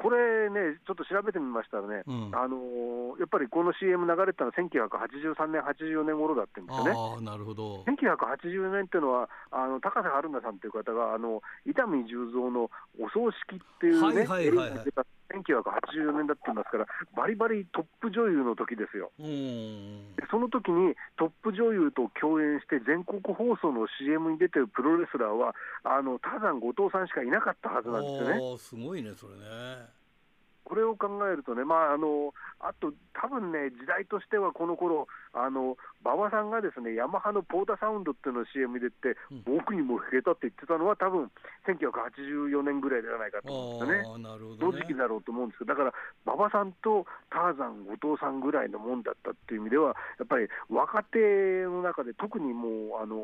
[0.00, 6.96] これね、ちょっと調べてみましたらね、うん、あのー、やっぱりこの CM 流れたのは1983年、84年頃だってんですよね。
[6.96, 7.84] あなるほど。
[7.84, 14.88] 1980年っていうのは、あの高瀬春奈さんという方が、あの伊丹十三のお葬式っていうね、はいはいはいはい、
[15.30, 19.12] 1984年だって言いますから、バリバリトップ女優の時ですよ。
[19.18, 19.24] で
[20.30, 28.58] その時にトップ女優と共演して、全国放送の CM に出てるプロレスラーは、あのターザン後藤さんしかいなかったはずなんですよね。
[28.58, 29.99] すごいね、それね。
[30.70, 32.30] これを考えるとね、まあ、あの
[32.60, 35.74] あと多分ね、時代としてはこの頃あの
[36.06, 41.26] 馬場さんがですねヤマハのポータサウンドっていうのを CM で言って、うん、僕にも吹けたって言ってたのは、多分
[41.66, 47.02] 1984年ぐらいではないかと思うんですよね、なるほど、ね、時期だろうと思うんですけど、だから馬場さんと
[47.34, 51.18] ターザン、後藤さんぐらいのもんだったっていう意味では、やっぱり若手
[51.66, 53.18] の中で特にもうあの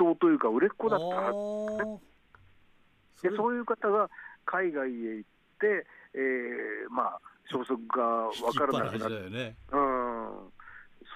[0.00, 2.00] 筆頭というか、売れっ子だったは
[3.20, 4.08] ずでそういう方が
[4.46, 10.52] 海外へ行って、えー、まあ、消息が分からなくなって、ね、うん、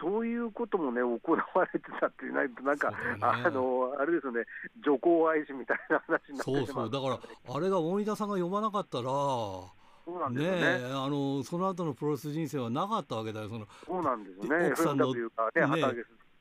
[0.01, 4.41] そういうこともね、行われてたってないと、なんか、ね、あのあれですよね、
[4.85, 9.71] 女皇愛しみたいな話になってそうそう、だから、あれが大仁田さんが読まなかったら、そ
[10.09, 15.21] うなんですね、ねあのその後のプロレス人生はなかったわけだよ、そのそうなんですね、奥さんの、ね、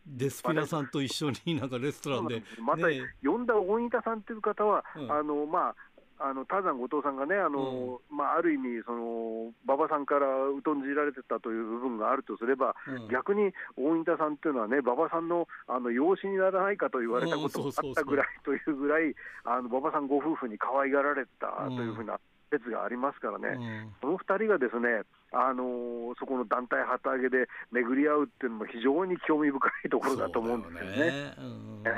[0.06, 2.42] デスピナさんと一緒になんかレストランで。
[2.60, 2.88] また、
[3.24, 5.76] 呼んだ大仁田さんっていう方は、うん、あのまあ、
[6.24, 10.28] あのターザン後藤さんがね、あの、うん、まあ、ある意味その、馬場さんから
[10.64, 22.20] 疎んじられてたという部分があるとすれば、うん、逆に大仁田さんっていうのはね、馬場さんのあの養子にならないかと言われたことがあったぐらいというぐらい、あの馬場さんご夫婦に可愛がられたというふうな
[22.52, 30.98] 説がありますからね、うん、その2人がですね、あのー、そこの団体旗揚げで巡り合うっていうのも非常に興味深いところだと思うんですよね。
[30.98, 31.34] ね。
[31.40, 31.90] うん、え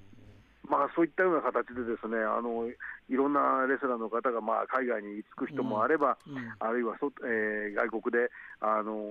[0.00, 0.03] ー
[0.68, 2.68] まあ、そういったような形でですねあの
[3.08, 9.04] いろんなレスラーの方がまあ海外に着く人もあれば、うんうん、あるいはそ、えー、外国で、あのー、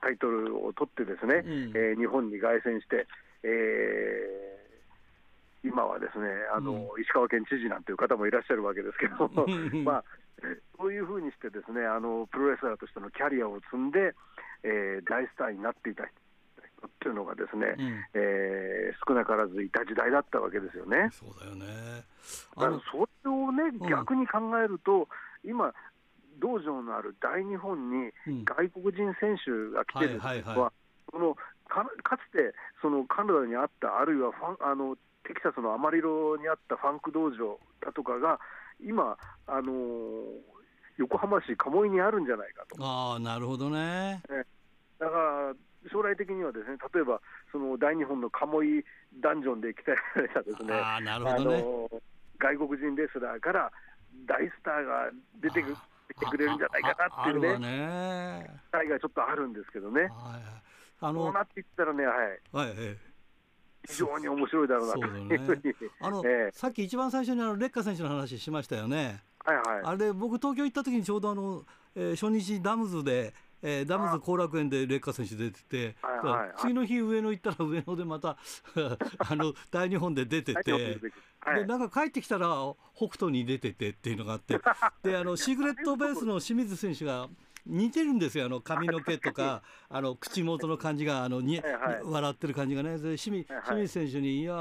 [0.00, 3.06] タイトルを取ってですね、うん、えー、日本に凱旋して、
[3.42, 9.46] えー、今はですねあの、石川県知事なんていう方もいらっしゃるわけですけども、
[9.82, 10.04] まあ、
[10.78, 14.14] そういうふうにしてですねあのプロレスラーとしてのキャリアを積んで、
[14.62, 16.21] えー、大スターになっていた人
[16.86, 21.10] っていうのがですね、うん、えー、少なからずいた時代だったわけですよね。
[21.12, 22.04] そうだよね。
[22.56, 25.08] だからそれをね、逆に考えると、
[25.44, 25.72] うん、今、
[26.38, 28.10] 道場のある大日本に
[28.44, 30.72] 外国人選手が来てるのは、
[31.10, 31.34] その
[31.68, 38.38] かかつてそのカナダにあった、あるいはファンあのテキサスのアマリロにあったファンク道場だとかが、
[38.80, 39.16] 今、
[39.46, 39.72] あのー、
[40.98, 42.76] 横浜市鴨居にあるんじゃないかと。
[42.80, 44.44] あなるほどね、ね、
[44.98, 45.54] だから
[45.90, 48.84] 将来的にはですね例えばその大日本の鴨居
[49.20, 51.64] ダンジョンで鍛えられたですねあなるほどね
[52.38, 53.70] 外国人レスラーから
[54.26, 55.76] 大スターが出てく
[56.18, 60.08] てくれるんじゃないかなっていうね、ね期待がちょっとあるんですけどね。
[61.00, 62.16] あのそうなっていったらね、はい。
[62.52, 62.74] はい、
[63.88, 65.62] 非常に面白いだろうなというふうに、
[66.00, 69.22] あの、えー、さっき一番最初にあの劣化選手の話しましたよね。
[69.44, 71.64] はいはい、あれ僕東京行った時にちょうどあの、
[71.96, 78.36] えー、初日ダムズでえー、ダムズ後楽園で劣化選手出てて、はいはい、次の日上野行ったら上野でまた
[79.18, 80.72] あの大日本で出てて、
[81.40, 82.48] はい、でなんか帰ってきたら
[82.94, 84.58] 北斗に出ててっていうのがあって。
[85.02, 87.28] であのシークレットベースの清水選手が
[87.66, 88.46] 似てるんですよ。
[88.46, 92.98] あの髪の毛とかあの口元の感じがあのに、はいはい、笑ってる感じがね。
[92.98, 94.54] で清水,、清水選手に「いや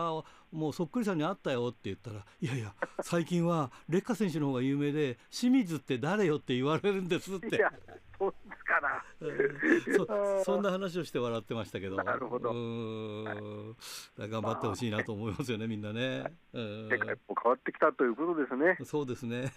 [0.51, 7.63] もうそっくりさんに会ったよ」って言ったら「いやいや最近は劣化選手の方が有名で清水って誰よ?」って言われるんですって。
[8.81, 9.03] な。
[10.43, 11.95] そそんな話をして笑ってましたけど。
[11.97, 12.51] なるほど。
[14.17, 16.23] 頑張ってほしいなと思いますよねみんなね。
[16.53, 18.77] 世界も変わってきたということですね。
[18.83, 19.51] そうですね。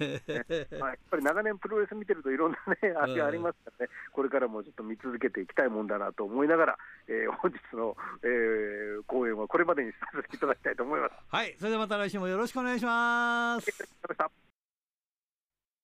[0.79, 3.93] まあ、やっぱり長年プロレス見てるといろんなね 味ありますからね。
[4.13, 11.15] これからもちょっと見続けていきたいもんだなと思いながら、えー、本日の、えー、講演はこれまでにさせていただきたいと思います。
[11.29, 11.57] はい。
[11.59, 13.71] それではまた来週もよろしくお願いします。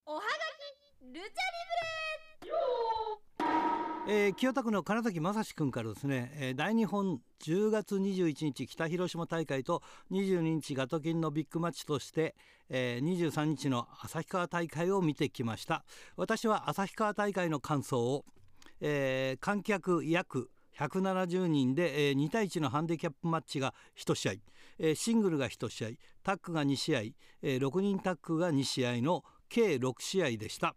[0.06, 1.40] おはがきルチャリブレ
[4.12, 12.34] えー、清田区の金崎正史君からですね、えー、大日本10月21日北広島大会と22日ガトキンのビッグマッチとして、
[12.70, 15.84] えー、23日の旭川大会を見てきました
[16.16, 18.24] 私は旭川大会の感想を、
[18.80, 24.32] えー、観客約170人で、えー、2対1のハンディキャップマッチが1試合、
[24.80, 25.88] えー、シングルが1試合
[26.24, 27.00] タッグが2試合、
[27.42, 30.74] えー、6人タッグが2試合の計6試合でした。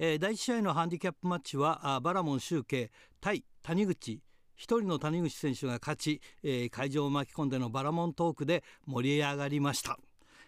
[0.00, 4.20] えー、第1試合のハンディキャップマッチはバラモン集計対谷口。
[4.56, 9.96] 1人の谷口選手が勝ち、えー、会場を巻き込んでのバラモントークで盛り上がりました、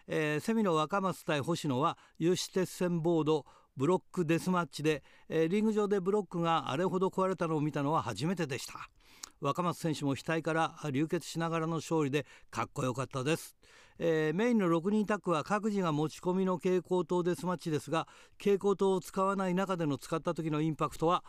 [0.08, 8.74] えー、セミの若松対星野は有刺鉄線ボードブロックデスマッチで、えー、リング上でブロックがあれほど壊れたのを見たのは初めてでした。
[9.40, 13.56] 若松選手も額から流血しながらの勝利でかっこよかったです。
[14.02, 18.08] えー、メインの6人タッグは各自が持ち込みの蛍光灯デスマッチですが
[18.38, 21.22] 蛍光灯を使わない中での使った時のインパクトは、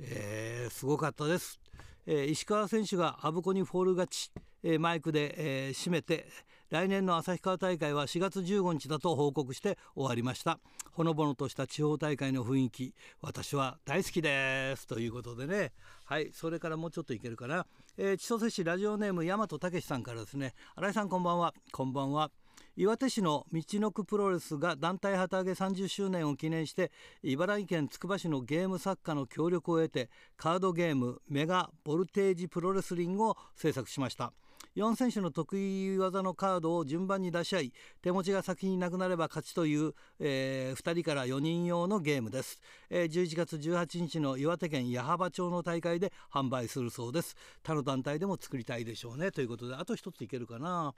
[0.00, 1.60] えー、すごかったです、
[2.04, 4.32] えー、石川選手がアブ小にフォール勝ち、
[4.64, 6.26] え、マイクで、えー、締めて
[6.70, 10.58] 来年の旭川大会は4月15日だと報告して終わりました。
[10.92, 15.72] ほのぼのとした地方大会の雰囲気私は大好きですということでね。
[16.04, 20.54] はいそれからもうちょっといけるかな、えー、千歳市ラジオネーム大和武さんからですね。
[20.74, 21.54] 新井さんこんばんは。
[21.70, 22.30] こんばんは。
[22.76, 26.90] 岩手市の道のくプロレスが団体旗揚げ30周年を記念して
[27.22, 34.32] 茨城県つくば市のゲーム作家の協力を得てカードゲームメガボルテージプロレスリングを制作しました。
[34.76, 42.60] 4選手の得意技のカードを順番に出し合い手持ちが先になくなれば勝ちという、えー、2人から4人用のゲームです、
[42.90, 47.36] えー、11月18日の岩手県矢巾町の大会で販売するそうです。
[47.62, 50.94] 他の団体でも作りたいでしょうねということであと一ついけるかな。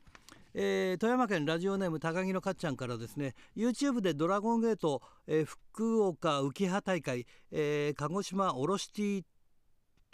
[0.55, 3.35] えー、富山県ラジオネーム高木のかっちゃんからですね。
[3.57, 9.25] YouTube でドラゴンゲート、えー、福岡浮葉大会、えー、鹿児島おろしティ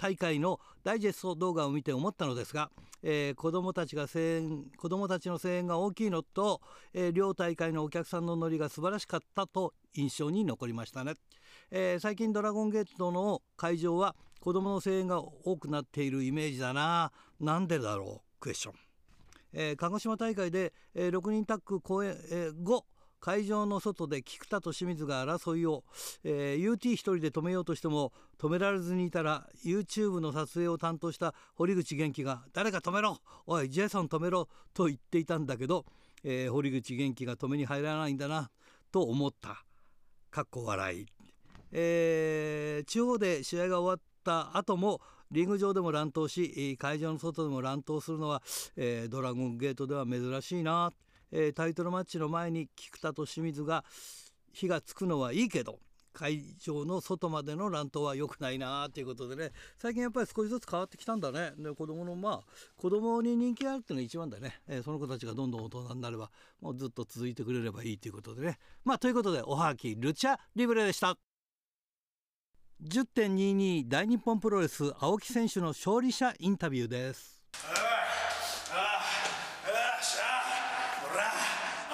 [0.05, 2.71] 大会のダイジェスト動画を見て思ったのですが、
[3.03, 6.61] えー、子どもたちが声援子どもたちの声援が大きいのと、
[6.93, 11.14] えー、両大会のお客さんのノリが素晴らしかったと印象に残りましたね、
[11.71, 17.11] えー、最近ドラゴンゲートの会場は子どもの声援が多くなっているイメージだな。
[17.40, 18.40] なんでだろう？
[18.40, 18.75] クエスチョン、
[19.55, 22.85] えー、鹿児島大会で、えー、6人タッグ公演、えー、後
[23.25, 25.83] 会場の外で菊田と清水が争いを、
[26.25, 35.87] えー、UT 一人で止めようとしても止められずにいたら YouTube の撮影を担当した堀口元気が「誰か止めろおいジェイソン止めろ」と言っていたんだけど、
[36.23, 38.51] えー、堀口元気が止めに入らないんだな
[38.93, 39.65] と思った。
[40.31, 41.07] かっこ笑い、
[41.73, 48.43] えー、地方で試合が終わった後もリング上でも乱闘し会場の外でも乱闘するのは、
[48.77, 50.93] えー、ドラゴンゲートでは珍しいな
[51.33, 53.85] えー、タイトルマッチの前に菊田と清水が
[54.53, 55.81] 火がつくのはいいけど
[56.15, 59.51] 会場の外までの乱闘は良くないなということでね。
[59.77, 61.53] 最近やっぱり少しずつ変わってきたんだね。
[61.59, 62.41] で子供のまあ
[62.77, 68.59] 子供に人気があるっていうのが一番だね、えー、その子たちがどんどん大人になればもうずっと続いてくれればいいということでね。
[68.85, 71.17] まあということでおはきルチャリブレでした。
[72.83, 77.41] 10.22大日本プロレス青木選手の勝利者インタビューです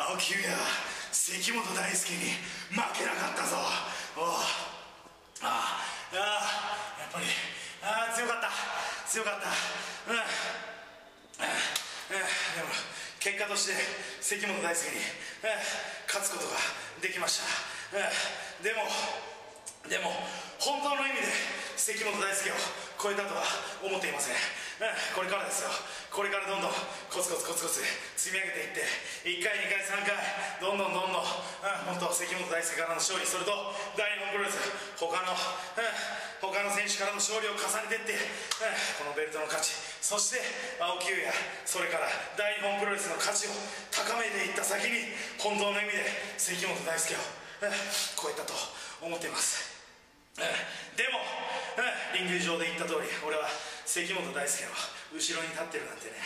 [0.09, 2.33] 青木優也関本大輔に
[2.72, 3.61] 負けなかったぞ。
[4.16, 4.40] おあ
[5.44, 5.85] あ。
[6.16, 7.28] やっぱり。
[7.85, 8.48] ああ強かった。
[9.04, 9.52] 強かった。
[10.09, 10.24] うん。
[11.37, 11.44] で
[12.64, 12.72] も
[13.20, 13.76] 結果として
[14.24, 14.96] 関本大輔に
[16.09, 16.56] 勝つことが
[17.04, 18.00] できました。
[18.64, 18.88] でも
[19.92, 20.24] でも
[20.56, 21.28] 本当の意味で
[21.76, 22.56] 関本大輔を
[22.96, 23.44] 超えたとは
[23.85, 24.37] 思っていません。
[25.12, 25.69] これからですよ。
[26.09, 26.73] これからどんどん
[27.12, 27.85] コツコツコツコツ
[28.16, 28.81] 積み上げて
[29.29, 30.16] いって1回2回3回
[30.59, 31.25] どんどんどんどん
[31.87, 33.53] 本当関本大輔からの勝利それと
[33.95, 34.59] 大日本プロレス
[34.99, 35.37] 他の
[36.41, 38.18] 他の選手からの勝利を重ねていって
[38.99, 40.43] このベルトの価値そして
[40.81, 41.31] 青木優也
[41.68, 43.55] それから大日本プロレスの価値を
[43.93, 46.09] 高めていった先に本当の意味で
[46.41, 47.18] 関本大輔を
[48.16, 48.57] 超えたと
[49.05, 49.78] 思っています。
[50.97, 51.20] でも
[52.16, 53.47] リング上で言った通り俺は
[53.91, 54.70] 関本大輔の
[55.18, 56.22] 後ろに立ってるなんてね。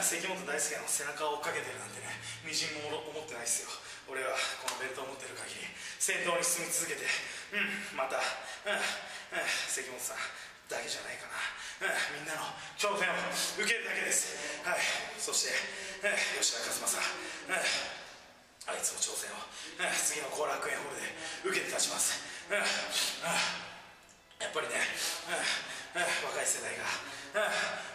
[0.00, 2.08] 関本大輔の背中を追っかけてるなんてね。
[2.40, 3.72] みじんも思ってないですよ。
[4.08, 4.32] 俺は
[4.64, 5.68] このベルトを持ってる限り。
[6.00, 7.04] 戦闘に進み続けて。
[7.52, 8.16] うんまた。
[8.16, 8.80] うん、
[9.36, 10.24] うん、関本さん
[10.72, 11.36] だけじゃないかな、
[11.92, 12.48] うん、みんなの
[12.80, 13.12] 挑戦を
[13.60, 14.64] 受けるだけです。
[14.64, 14.80] はい
[15.20, 17.60] そして、うん、吉田和正、うん、
[18.72, 21.12] あいつの挑戦を、うん、次の後楽園ホールで
[21.44, 24.80] 受けて立ちます、うんうん、やっぱりね、
[25.28, 25.44] うん、
[25.92, 26.88] 若い世代が、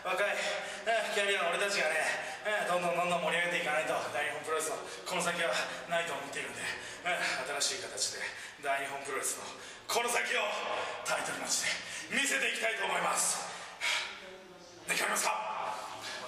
[0.05, 0.37] 若い、
[1.17, 1.97] キャリアの俺たちがね
[2.69, 5.49] どんどんどんどん盛り上げていかないと大日本プロレスのこの先は
[5.89, 6.61] ないと思っているんで、
[7.65, 8.21] 新しい形で
[8.61, 9.49] 大日本プロレスの
[9.89, 10.45] この先を
[11.09, 11.65] タイトルマッチ
[12.13, 13.41] で見せていきたいと思います。
[14.85, 15.57] できますか？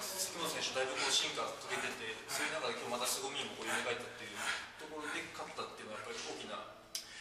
[0.02, 4.36] 関本選手だいぶこう進化遂げててそういう中で今日また凄みもこう蘇ったっていう
[4.82, 6.79] ところで勝ったっていうのはやっぱり大きな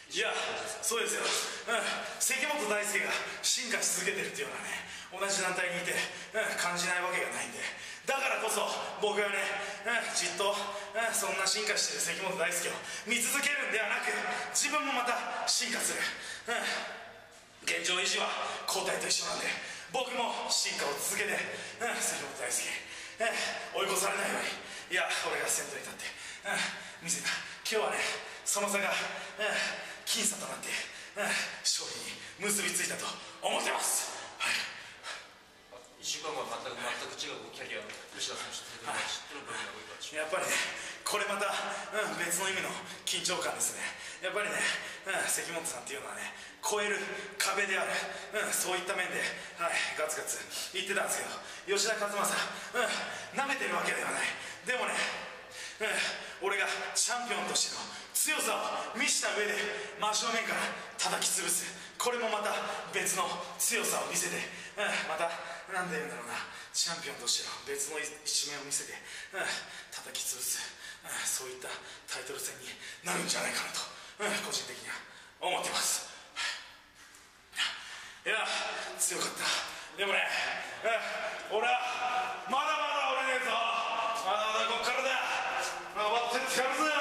[0.10, 0.34] いや
[0.82, 1.86] そうですよ、うん、
[2.18, 3.14] 関本大輔が
[3.46, 4.74] 進化し続けてるっていうのはね
[5.14, 5.94] 同じ団体にいて、
[6.34, 7.62] うん、感じないわけがないんで。
[8.10, 8.66] だからこそ
[9.06, 9.38] 僕はね、
[9.86, 12.74] うん、じっと、うん、そんな進化してる関本大輔を
[13.06, 14.10] 見続けるんではなく
[14.50, 16.02] 自分もまた進化する、
[16.50, 18.34] うん、現状維持は
[18.66, 19.46] 交代と一緒なんで
[19.94, 22.66] 僕も進化を続けて、うん、関本大輔、
[23.78, 24.50] うん、追い越されないよう
[24.90, 26.10] にいや俺が先頭に立って、
[26.50, 27.30] うん、見せた。
[27.62, 28.02] 今日はね
[28.42, 30.74] その差が、うん、僅差となって、
[31.22, 31.30] うん、
[31.62, 33.06] 勝利に結びついたと
[33.46, 34.18] 思ってます。
[36.02, 40.58] 1週間後は全く全く違うキャリアの吉田選手やっぱりね
[41.06, 41.54] これまた、
[41.94, 42.74] うん、別の意味の
[43.06, 43.86] 緊張感ですね。
[44.26, 44.58] やっぱりね、
[45.06, 46.34] うん、関本さんっていうのはね
[46.66, 46.98] 超える
[47.38, 47.94] 壁である、
[48.42, 49.22] うん、そういった面で、
[49.62, 50.42] はい、ガツガツ
[50.74, 52.26] 言ってたんですけど吉田和正、うん、
[53.38, 54.26] 舐めてるわけではない。
[54.66, 54.98] でもね、
[56.42, 56.66] うん、俺が
[56.98, 57.86] チャンピオンとしての
[58.20, 59.56] 強さを見せた上で
[59.96, 60.60] 真正面から
[61.00, 61.64] 叩き潰す。
[61.96, 62.52] これもまた
[62.92, 63.24] 別の
[63.56, 64.36] 強さを見せて、
[64.76, 65.32] うん、また
[65.72, 66.36] なんで言うんだろうな。
[66.76, 69.00] チャンピオンとしての別の一面を見せて、
[69.32, 69.48] うん、
[69.96, 70.60] 叩き潰す、
[71.00, 71.72] うん、そういった
[72.12, 72.68] タイトル戦に
[73.08, 75.00] なるんじゃないかなと、うん、個人的には
[75.40, 76.12] 思ってます。
[77.56, 78.28] い。
[78.28, 78.44] や
[79.00, 79.48] 強かった。
[79.96, 80.28] でもね、
[81.56, 83.56] うん、俺はまだまだ俺ねえぞ。
[84.28, 85.08] まだまだこっからだ。
[85.96, 87.00] まってってやるぜ。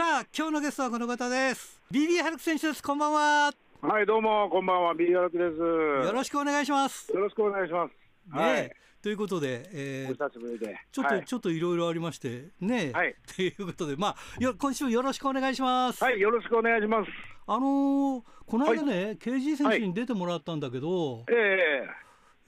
[0.00, 5.58] さあ今日のゲストはこの方です BB ハルク選手ですこんばんははい、どうも、こんばんは、ビーアルクです。
[5.58, 7.12] よろしくお願いします。
[7.12, 8.34] よろしくお願いします。
[8.34, 8.72] ね、はい、
[9.02, 16.02] ということで、えー、お久しぶりで、ちょっと、はい、ちょっといろいろありまして、ね、はい、ということで、まあ、よ、今週よろしくお願いします。
[16.02, 17.10] はい、よろしくお願いします。
[17.46, 21.26] あのー、この間ね、はい、KG 選手に出てもらったんだけど。
[21.28, 21.34] え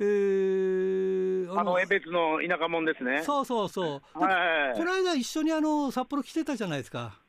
[0.00, 3.22] えー、えー、あの、江別の田舎もんですね。
[3.22, 4.18] そうそうそう。
[4.18, 7.21] はい、この間一緒にあの札幌来てたじゃないですか。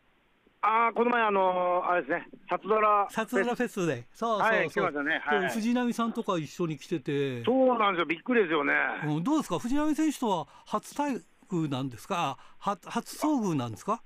[0.66, 3.06] ああ、この前、あのー、あれですね、札ドラ。
[3.10, 4.08] 札ドラフェスで。
[4.14, 4.58] そうそうそう。
[4.60, 5.22] はい、来ましたね。
[5.22, 7.44] はい、藤波さんとか一緒に来てて。
[7.44, 8.74] そうなんですよ、びっくりですよね。
[9.06, 14.02] うん、どうですか、藤波選手とは初対遇なんですか、は初遭遇なんですか？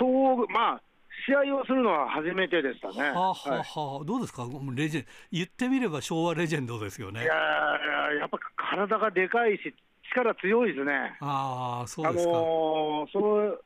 [0.00, 0.04] 遭
[0.40, 0.82] 遇、まあ、
[1.26, 3.10] 試合をするのは初めてでしたね。
[3.10, 4.46] はあ、はあ、はあ、どうですか、
[4.76, 7.22] レジェン言ってみれば昭和レジェンドですよね。
[7.22, 7.34] いや
[8.20, 9.74] やっぱ体がでかいし、
[10.12, 11.16] 力強いですね。
[11.20, 12.30] ああ、そうですか。
[12.30, 13.56] あのー、その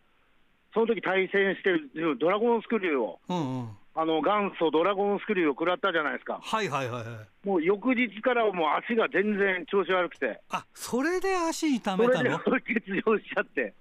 [0.72, 6.40] その時対戦してるドラゴンスクリューを、うんうん、あの元祖ドラゴンスクリューを食らったじゃないですか。
[6.42, 7.10] はいはいはい、は
[7.44, 7.46] い。
[7.46, 10.40] もう翌日からもう足が全然調子悪くて。
[10.50, 12.40] あそれで足痛めたの？
[12.40, 13.74] それで欠場しちゃって。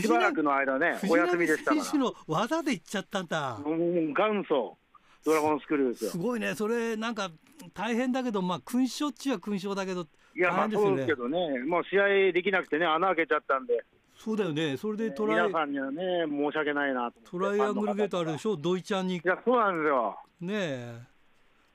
[0.00, 1.84] しばらくの間ね、お休みでしたから。
[1.84, 3.56] 選手の技でいっちゃったんだ。
[3.64, 3.76] もう
[4.12, 4.76] 元祖
[5.24, 6.10] ドラゴンスクリューですよ。
[6.10, 7.30] すごいね、それなんか
[7.72, 13.84] 大変だけど、まあ勲章っちは勲章だけど、いや、まあそうですけどね、もう試合できなくてね、穴開けちゃったんで。
[14.16, 19.16] そうだよね、それでトライ、皆さんにはね、申し訳ないなトライアングルゲートあるでしょ、土井ちゃんに。
[19.16, 20.18] いや、そうなんですよ。
[20.40, 21.00] ねえ。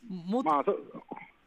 [0.09, 0.63] もまあ、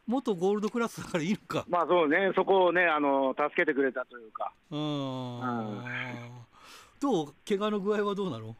[0.06, 1.64] 元ゴールドクラスだからいいのか。
[1.68, 4.52] まあそうね、そこをね、あの助けてくれたというか。
[4.70, 5.40] うん。
[7.00, 8.54] どう、怪我の具合はどうなの？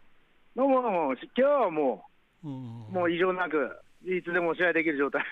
[0.57, 2.05] どうも、今日はも
[2.43, 2.55] う、うん、
[2.93, 3.71] もう異常なく、
[4.05, 5.25] いつでも試合できる状態。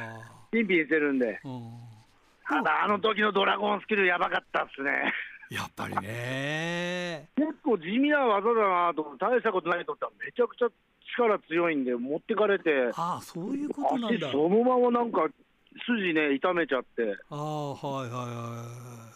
[0.50, 1.40] ピンピンしてるんで。
[2.48, 5.12] ただ、あの時のドラゴンスキル、やばかったっすね。
[5.50, 7.28] やっぱりね。
[7.36, 10.68] 結構地味な技だなと、大したことないとったら、めちゃくちゃ
[11.16, 14.30] 力強いんで、持ってかれて、ああ、そういうことなんだ。
[14.30, 15.28] そのままなんか、
[15.86, 17.16] 筋ね、痛めちゃって。
[17.30, 19.12] ああ、はいはいは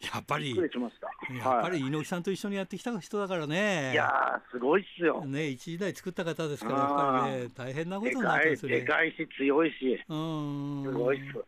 [0.00, 0.06] い。
[0.14, 3.90] やっぱり、やっぱり猪木さんと一緒にやってきた人だからね。
[3.92, 5.24] いやすごいっすよ。
[5.24, 6.88] ね、一時代作った方ですから、やっ
[7.22, 8.72] ぱりね、大変なことになってますね。
[8.80, 11.38] でかいし、強いし、うん、すごいっす。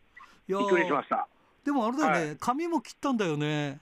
[0.48, 1.28] びっくりしました。
[1.64, 3.80] でもあれだよね、はい、髪も切ったんだよね。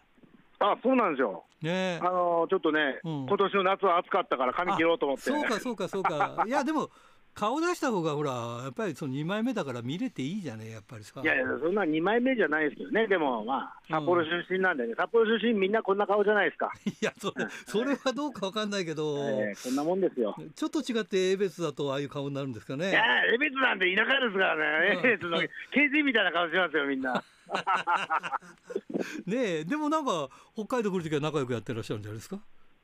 [0.61, 1.45] あそうなんですよ。
[1.63, 1.99] ね。
[2.03, 5.25] あのー、ちょっとね、うん、今年の夏は暑かったから髪切ろうと思って。
[5.25, 6.45] そうかそうかそうか。
[6.47, 6.91] いやでも
[7.39, 8.33] 顔出した方がほら
[8.65, 11.21] やっぱりその2枚目だから見れていいじゃねやっぱりさ。
[11.23, 13.07] いやいやそんな2枚目じゃないですけどね。
[13.07, 16.73] でもまあ札幌出身なんでね、うん、札幌出身みんなこんな顔じゃないですか。
[16.85, 20.35] いやそれそれはどうかわかんないけど、 えー、こんなもんですよ。
[20.57, 23.03] ちょっと違って江別だとああいう顔になるんですかねいや
[23.33, 27.23] 江別なんて田舎ですからね江別の KG みたいな顔しますよみんな
[29.26, 32.38] ねえでもなんか北海道来るときは仲良くやってらっしゃるんじゃないですか？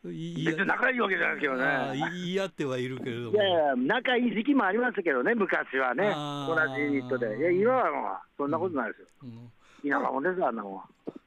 [0.06, 2.10] い別に仲いいわけじゃないですけどね。
[2.12, 3.32] 言い合ってはいるけれども。
[3.32, 6.12] いやいや、仲いい時期もありますけどね、昔はね、
[6.46, 7.38] 同じユニットで。
[7.38, 9.06] いや、今はもう、そんなことないですよ。
[9.22, 10.82] うん、田舎もんです、あんなもん。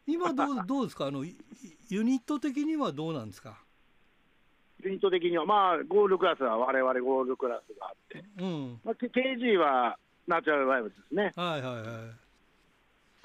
[0.06, 1.08] 今どう、 どうですか？
[1.08, 3.58] あの、ユニット的にはどうなんですか？
[4.84, 11.32] ユニット的には、まあ、ゴールドクラスは我々ゴールドクラスがあって、うんまあ、KG はナチュラルバイブですね。
[11.36, 11.84] はいはいはい。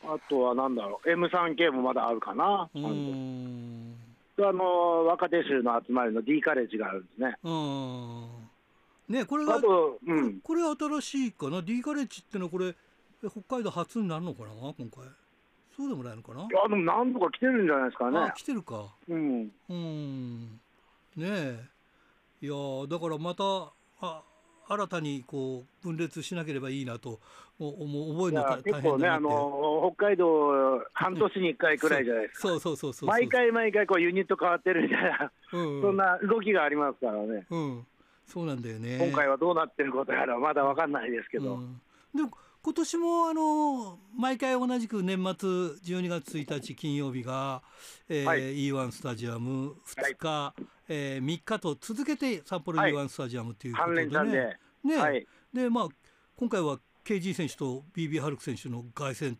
[0.04, 2.68] あとはなんだろう、M3K もまだあるかな。
[2.74, 3.94] うん。
[4.38, 7.36] あの若手衆の集まりの D カレッジがあるんですね。
[9.08, 9.60] ねこれが、う
[10.14, 12.74] ん、これ新しいかな？D カレッジってのはこれ
[13.20, 14.48] 北海道初になるのかな？
[14.50, 15.04] 今回。
[15.76, 16.40] そうでもないのかな？
[16.40, 18.18] いやでも何度か来てるんじゃないですかね。
[18.18, 18.86] あ来てるか。
[19.08, 19.52] うん。
[19.68, 20.60] うん。
[21.16, 21.60] ねえ。
[22.40, 22.54] いや
[22.88, 23.44] だからまた
[24.00, 24.22] あ
[24.68, 27.20] 新たにこう分裂しなければいいなと
[27.58, 32.48] 思う覚えるの大結構ねあの北海道半年に1回くらいじゃないですか。
[32.48, 35.76] そうそうそうそう毎回毎回こうユニット変わってるみたいな、うん。
[35.76, 37.86] うん、そんな動きがありますからね、うん、
[38.26, 38.98] そうなんだよね。
[38.98, 41.80] 今回はどうなってることやらまだ分かんないですけど、うん、
[42.14, 42.22] で
[42.64, 47.60] 今年もあの毎回同じく年末12月1日金曜日が、
[48.08, 54.16] えーはい、E1 スタジアム2日、はい、えー、3日と続けて札幌 E1 スタジアムということでね。
[54.16, 55.88] はい、ね、はい、でまあ
[56.36, 59.36] 今回は KG 選手と BB ハルク選手の凱旋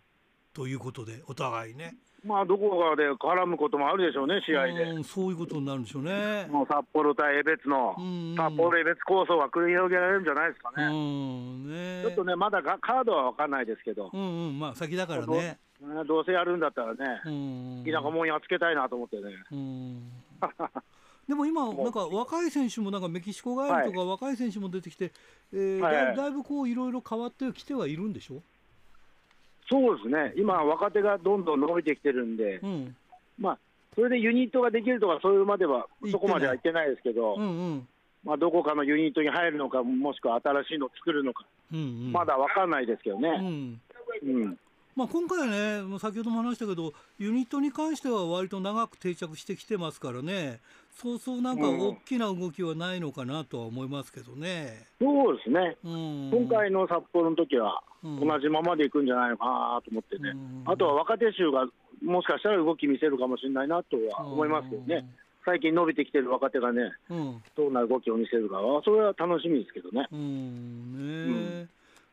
[0.53, 1.95] ということでお互いね。
[2.25, 5.03] まあどこかで絡むこともあるでしょうね、試合で。
[5.03, 6.47] そういうことになるんでしょうね。
[6.51, 7.97] もう札幌対江別の、
[8.37, 10.85] 札幌江別構想は繰り広げられるんじゃないですかね。
[10.87, 15.59] ねちょっとね、まだカードは分かんないですけど、うんうん、まあ先だからね。
[16.07, 17.21] どうせやるんだったらね、
[17.85, 19.23] 田舎もんやっつけたいなと思ってね。
[21.27, 25.13] でも今、なんか若い選手もなんかメキシコ帰りとか若い選手も出てきて、
[25.53, 28.43] えーだだいぶこういろいろ変わってきてはいるんでしょ？
[29.73, 32.97] そうですね、今、若手がどんどん伸びてきてるんで、うん、
[33.39, 33.59] まあ、
[33.95, 37.45] それでユニットができるとか、そういうまでは、そこまではいってないですけど、うんう
[37.77, 37.89] ん、
[38.23, 43.29] まあ、どこかのユニットに入るのか、もしくは新しいのを作るのか、うんうん、まだ分かんないですけどね。
[43.31, 43.81] うん。
[44.23, 44.59] うん
[44.95, 50.61] まあ、今回はね、先ほども話したけど、ユニットに関しては割と長く定着してきてますからね、
[50.95, 54.87] そうそうなんか大きな動きはないのかなとは思いますけどね。
[55.01, 61.67] うん、そうですね、うん、今回の札幌の時は、同じままでいくんじゃないのかなと思ってね、うん、あとは若手衆が
[62.03, 65.07] もしかしたら動き見せるかもしれないなとは思いますけどね。
[65.45, 66.93] 最近伸びてきてる若手がね、
[67.57, 70.07] どんな動きを見せるかは、それは楽しみですけどね。
[70.13, 71.63] うん。
[71.63, 71.69] ね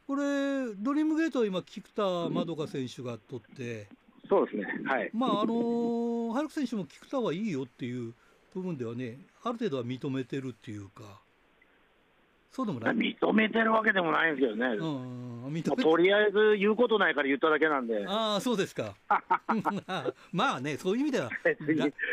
[0.10, 2.02] これ、ドリームゲートは今、菊田
[2.32, 3.88] まどか選手が取って、
[4.28, 5.12] そうですね、はい。
[5.14, 8.16] まあ、あのー、ハルク選手も菊田はいいよっていう
[8.56, 11.04] 部分ではね、ある程度は認めてるっていうか、
[12.52, 12.96] そうでもない？
[13.22, 18.04] 認めてるわけでもないんですけどね、うん認めとりあえず言うことないから言っただけなんで。
[18.08, 18.96] ああ、そうですか。
[20.34, 21.30] まあね、そういう意味では、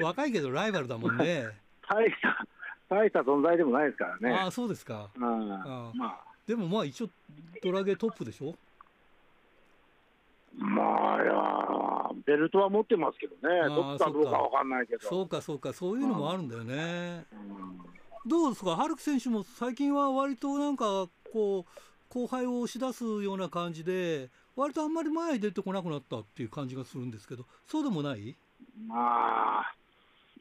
[0.02, 1.46] 若いけどライバルだもんね。
[1.88, 2.46] 大した
[2.90, 4.34] 大した存在でもないですからね。
[4.36, 5.08] ああ、そうですか。
[5.18, 7.08] ああまあでもまあ一応
[7.62, 8.54] ドラゲトップでしょ？
[10.56, 13.68] まあいやベルトは持ってますけどね。
[13.68, 15.06] どっかどうかわかんないけど。
[15.06, 15.42] そうか。
[15.42, 18.76] そうかそういうのもあるんだよね、うん、どうですか？
[18.76, 21.70] 春樹選手も最近は割となんかこう
[22.08, 28.34] 後輩を押し出すような感じで割とあんまり前に出てこなくなったっていう感じがするんですけどそうでもない？
[28.86, 29.74] まあ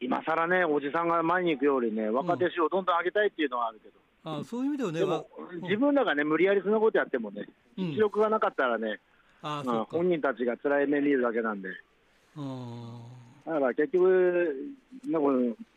[0.00, 3.94] 今更ねおじさんが前に行くよりね若手種をどんどん上げたいっていうのはあるけど、
[4.26, 5.24] あそういう意味ではね、
[5.62, 7.46] 自分らがね、無理やりそのことやってもね、
[7.78, 8.98] 実力がなかったらね、
[9.40, 11.68] あまあ、本人たちが辛い目見るだけなんで。
[13.46, 14.74] だから結局、
[15.06, 15.28] なんか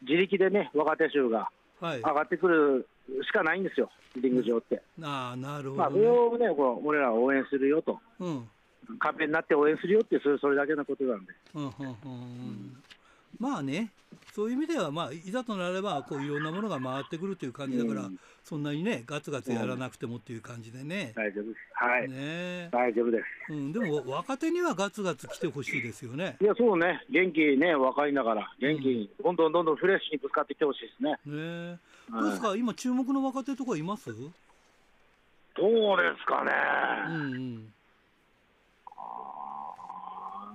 [0.02, 2.88] 自力でね、若手衆が上がってくる
[3.24, 4.82] しかないんですよ、リング上って。
[5.00, 8.50] あなるほど、ね、まあ、それをね、こう俺らは応援するよと、うん、
[8.97, 11.34] 壁になって応援するよって、それだけのことなんで。
[11.54, 12.84] うんうんうん
[13.38, 13.91] まあね
[14.34, 21.57] そういう意味では、まあ、いざとなればこういろんなものが回ってくるという感じだから、うん、そんなにねガツガツやらなくてもっていう感じでね、大丈夫です。
[21.73, 23.17] はい、ね、大丈夫で
[23.47, 26.38] す、うん、でも若手にはガツガツ来てほしいですよね。
[26.41, 27.03] いやそうね。
[27.09, 31.11] 元気ね若いんだから元気に、うん、どんどんどんどんフレッシュにぶつかってきてほしいですね。
[31.25, 31.80] ね。
[32.11, 34.11] どうですか、今注目の若手とかいます？
[34.11, 36.51] どうですかね、
[37.07, 37.73] うんうん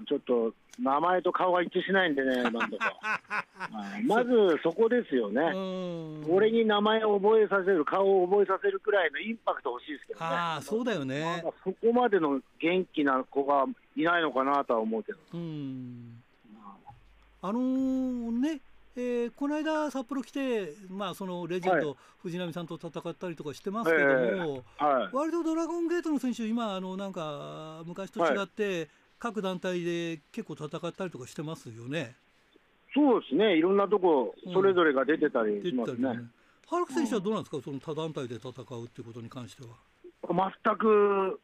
[0.05, 2.78] ちょっと名前と顔が一致しないんでね、 今のとこ。
[4.07, 5.42] まずそこですよね、
[6.28, 15.18] 俺に名前を覚えさせる、顔を覚えさせるくらいのインパクト欲しいですけどね、あそうだよね、まあ、そこまでの元気な子がいないのかなとは思うけど。
[15.34, 16.22] うん。
[17.42, 18.61] あのー、ね
[18.96, 28.88] えー、この間、札幌来て、まあ、そのレジェンド、はい、藤波さんと戦ったりとかしてますけども、えーはい、割とドラゴンゲートの選手、今、あのなんか昔と違って、はい、
[29.24, 32.14] 各団体で結構戦ったりとかしてますよね。
[32.94, 36.28] そうですね、いろんなとこ、それぞれが出てたりしますね。
[36.94, 38.52] 選手はどうなんですか、その他団体で戦う
[38.84, 39.70] っていうことに関しては。
[40.62, 41.40] 全く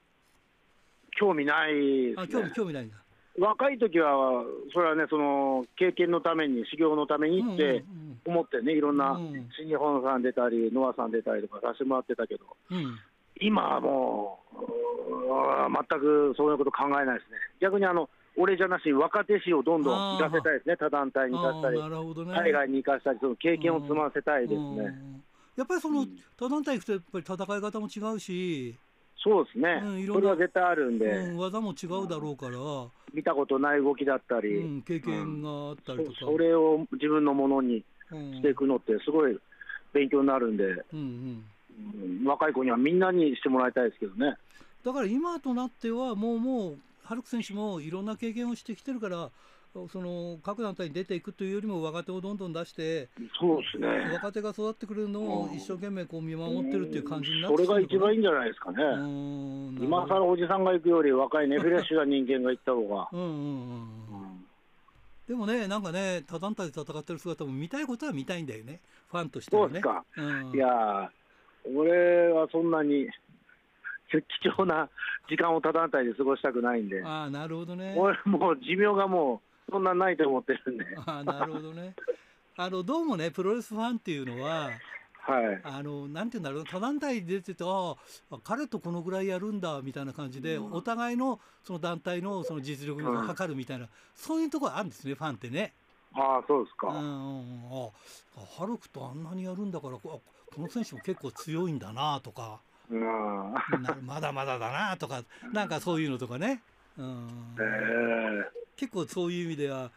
[1.18, 2.96] 興味ない、ね、あ興味興味ないんだ。
[3.38, 7.82] 若い時は、それはね、その経験のために、修行のためにって
[8.26, 9.18] 思ってね、いろんな
[9.56, 12.98] 新日本さん出たり、ノアさん出たりとかさせてもらってたけど、うん、
[13.41, 14.57] 今はもう、
[15.88, 17.38] 全くそういうこと考えないですね。
[17.61, 25.20] 逆にあの俺じゃなしに若手士をどんどん行かせたいですね、他団体に行かせたり、ね、海外に行かせたり、その経験を積ませたいですね。
[25.57, 28.76] やっぱりその、他団体行くと、やっぱり戦い方も違うし、
[29.22, 32.57] そうですね、うん、それは絶対あるんで、うん、技も違うだろうから、
[33.12, 39.38] 見たことない動きだったり、うん、経験があったりとか、それを自分のものにしていくのって、すごい
[39.93, 41.45] 勉強になるんで、うんうん、
[42.24, 44.36] 若い子にはみんなにしてもらいたいですけどね。
[44.84, 49.30] だから今となっては、もうもう、ハルク選手もいろんな経験をしてきてるから、
[49.92, 53.08] その各団体に出ていくというよりも若手をどんどん出して、
[53.38, 58.78] そうですね、若手が育ってくるのを一生懸命こう見守ってるっていう感じになってそれが一番いいんじゃないですかね、
[59.80, 63.08] 今更おじさんが行くより、若いね、フレッシュな人間が行った方が。
[63.12, 63.36] うんうんうんう
[64.26, 64.46] ん。
[65.28, 69.68] でもね、なんかね、他団体で戦ってる姿も見たいことは見たいんだよね、ファンとしてはね。
[69.68, 70.04] そうですか。
[70.16, 71.10] うん、いや
[71.64, 73.08] 俺はそんなに
[74.11, 74.88] 貴重な
[75.28, 77.02] 時間を他団体で過ごしたくないんで。
[77.04, 77.94] あなるほどね。
[77.96, 80.84] 俺もう寿命がもうそんなないと思ってるんで。
[81.06, 81.94] あなるほどね。
[82.56, 84.70] あのどうもねプロレスファンっていうのは。
[85.22, 87.94] はい、あのなんていうんだろう他団体出ててあ
[88.30, 95.74] あ彼とこのぐらいやるんだみたいな感じで、うん、お互いのその団体のその実力を測るみたいな、うん、そういうところあるんですねファンってね。
[96.14, 96.88] ああそうですか。
[96.88, 97.90] うん、あ
[98.58, 100.20] ハルクとあんなにやるんだからこ
[100.59, 102.61] の選手も結構強いんだなとか。
[104.03, 105.22] まだまだだなとか
[105.53, 106.61] なんかそういうのとかね、
[106.98, 108.44] うん、えー、
[108.76, 109.92] 結構そういう意味では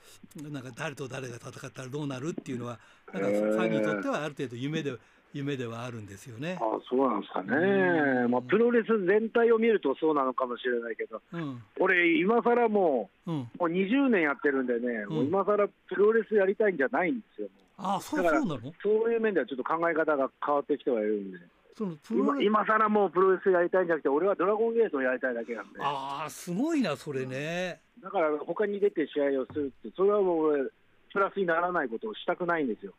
[0.52, 2.78] なんか誰と誰が戦ったらどうなるっていうのは
[3.12, 4.94] なんかファンにとってはある程度夢で
[5.34, 6.60] 夢ではあるんですよね。
[6.62, 17.48] あそうなんですかね、まあ、プロレス全体を見るとそうなのかもしれないけど、うん、俺、今更もう,、もう20年やってるんでね、うん、もう今更プロレスやりたいんじゃないんですよ。
[17.78, 18.60] あそうそうなの？
[18.82, 21.38] そういう面ではちょっと考え方が変わってきてはいるんで。
[21.76, 25.80] そのプロ今さらもうプロレスやりたいんじゃなくて、俺はドラゴンゲートをやりたいだけなんで。
[25.82, 27.82] ああ、すごいな、それね。
[28.00, 30.70] だから、他に出て試合をするって、それはもう俺、
[31.12, 32.94] プラスにならないことをしたくないんですよ。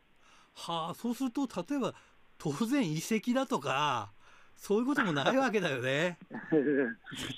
[0.55, 1.93] はあ、そうすると、例えば、
[2.37, 4.11] 当然移籍だとか、
[4.57, 6.17] そういうこともないわけだよね。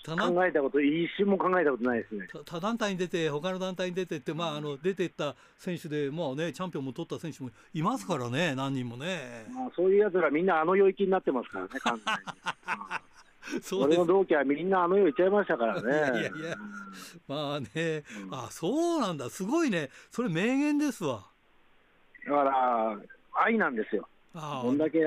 [0.06, 2.28] 考えたこと、一瞬も考えたことないですね。
[2.46, 9.46] 他団体に出て、他の団体に出てって、まあ、あの出てった選手で、まあね、チャンピオンも取った選手もいますからね、何人もね。
[9.54, 12.20] まあ、そういうやつら、みんなあの領域になってますからね、完全に。
[13.62, 16.20] そう俺の同期はみんなあの世行っちゃいましたからね。
[16.20, 16.58] いやいや、
[17.28, 21.24] まあね、うん、あそうなんだ、すごいね、それ名言ですわ。
[22.26, 22.98] だから、
[23.34, 24.08] 愛なんですよ。
[24.34, 25.00] どんだけ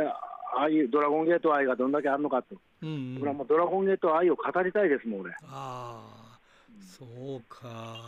[0.57, 5.33] ああいうドラゴンゲート愛がどんだけあるのかと、うんうん、もうドラゴンゲート愛を語りたいですもん、俺。
[5.45, 6.39] ああ、
[6.81, 7.05] そ
[7.37, 8.01] うか。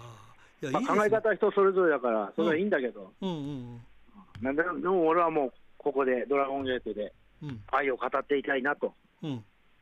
[0.62, 3.80] いや、まあ、考え方は人それぞれだから、それはいいんだけど、うんうん
[4.42, 7.12] うん、ででも俺はもう、ここでドラゴンゲートで
[7.72, 8.94] 愛を語っていきたいなと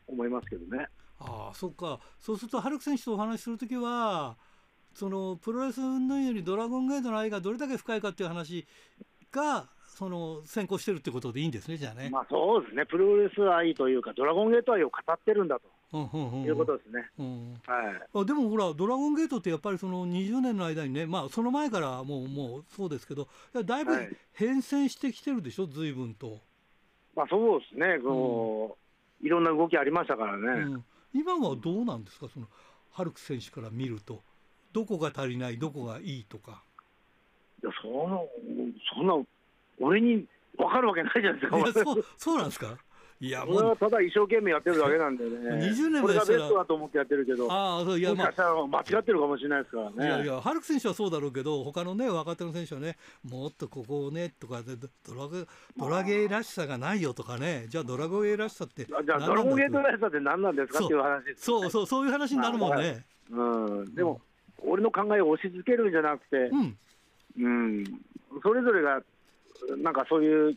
[0.06, 0.86] 思いますけどね。
[1.20, 2.00] うん、ああ、そっか。
[2.18, 4.36] そうすると、ハルク選手とお話しするときは、
[4.94, 8.66] そのプロレスのようにドラゴンゲートの愛がどれだけ深いかっていう話
[9.30, 9.68] が
[10.00, 12.08] その先行してるってことでいいんですね、じゃあね。
[12.08, 17.10] まあそうですね、プロレス愛というか、ドラゴンゲート愛を語ってるんだと、いうことですね。
[17.66, 23.92] はい、あでもほら、ドラゴンゲートってやっぱりその20年の間にね、まあ、その前からもうもうそうですけど、だいぶ
[24.32, 26.38] 変遷してきてるでしょ、ずいぶんと。
[27.14, 28.78] まあそうですね、こ
[29.20, 30.46] う、うん、いろんな動きありましたからね。
[30.62, 32.46] うん、今はどうなんですか、その
[32.90, 34.22] ハルク選手から見ると、
[34.72, 36.24] どこが足りない、どこがいい？
[36.24, 36.62] とか。
[37.62, 38.26] いやその
[38.94, 39.14] そんな
[39.80, 40.24] 俺に
[40.56, 41.84] 分かるわけないじゃないですか。
[41.84, 42.76] そうそうなんですか？
[43.22, 45.30] いや俺はただ一生懸命やってるだけなんでね、
[45.66, 49.94] 20年これがベストだと思ってやってるけど、あそういや、まあ、間違ってるかもしれないですからね。
[49.98, 54.74] いやいや、ハルク選手はそうだろうけど、他のね、若手の選手はね、もっとここをねとかで、
[55.06, 63.04] ドラグドラゲーらしさがないよとかね、じゃあ、ドラゴゲーらしさって、じゃあ、ドラゴゲーらしさって何なんですかっていう話そうそう、そういう話になるもんね。
[63.30, 64.22] うん、でも、
[64.64, 66.78] 俺の考えを押し付けるんじゃなくて、うん、
[67.38, 67.84] うん、
[68.42, 69.02] それぞれが
[69.82, 70.56] なんかそういう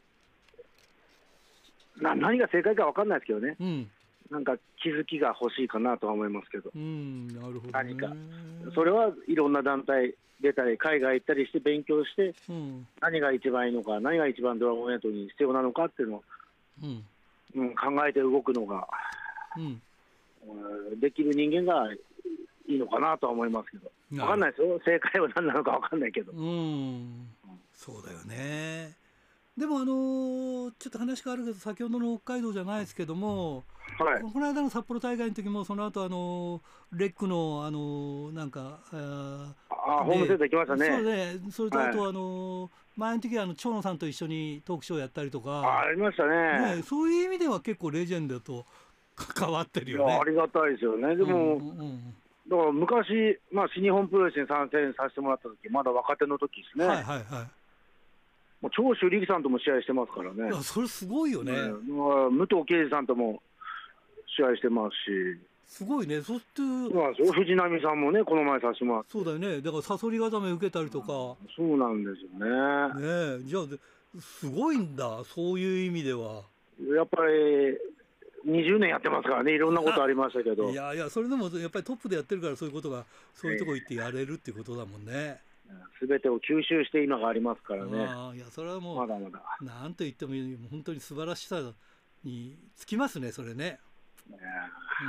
[2.02, 3.90] な何が正解か分かんないですけどね、うん、
[4.32, 8.14] なんか気づきが欲しいかなとは思いますけど、うん、なるほど、ね、何か、
[8.74, 16.24] それはいろんな団体出たり、海外行ったりして勉強して、うん、何が一番いいのか、何が一番ドラゴンエイトに必要なのかっていうのを、
[16.84, 17.06] うん。
[17.56, 18.88] うん、考えて動くのが、
[19.56, 19.80] うん。
[21.00, 21.94] できる人間が
[22.68, 26.32] いいのかなとは思いますけど、分かんないですよ、正解は何なのか分かんないけど。
[26.34, 27.28] うん
[27.84, 28.96] そうだよね。
[29.58, 33.66] でもあのー、ちょっと話変わるけど先ほどの北海道じゃないですけども、
[34.00, 36.62] はい、この間の札幌大会の時もその後あの
[36.92, 40.86] レックのあのなんかああホームセンター行きましたね。
[40.86, 41.52] そうね。
[41.52, 45.82] それとあと、あの前の時はあの長野さんと一緒にトークショーやったりとか。
[45.82, 48.66] ありましたね、ね、そういう意味では結構レジェンドと
[49.16, 50.20] 関わってるよね。
[50.20, 51.16] ありがたいですよね。
[51.16, 52.16] でも、うんうんうん。
[52.48, 56.86] だから昔、まあ、新日本プロレスに参戦させてもらった時まだ若手の時ですね。
[56.86, 57.63] はいはいはい。
[58.64, 60.50] もう長州力さんとも試合してますからね。
[60.64, 61.52] それすごいよね。
[61.52, 61.58] ね
[61.90, 63.44] まあ、武藤敬司さんとも
[64.38, 65.38] 試合してますし。
[65.68, 66.62] すごいね、そして、
[66.96, 69.12] まあ、藤波さんもね、この前させてもらって。
[69.12, 71.08] そうだよね、だからさそり固め受けたりとか。
[71.08, 73.40] そうなんですよね。
[73.40, 76.44] ねじゃあ、すごいんだ、そういう意味では。
[76.96, 77.78] やっぱり
[78.46, 80.70] 20年やってますからね、いろんなことありましたけど。
[80.72, 83.04] いやいや、それでもやっぱりトップでやってるから、そういうことが、
[83.34, 85.42] そういうとこ行ってやれるっていうことだもんね。
[86.00, 87.98] すべてを吸収して今がありますからね。
[88.36, 89.42] いや、それはもう、まだまだ。
[89.62, 90.34] なんと言っても、
[90.70, 91.62] 本当に素晴らしさ
[92.24, 93.80] につきますね、それね。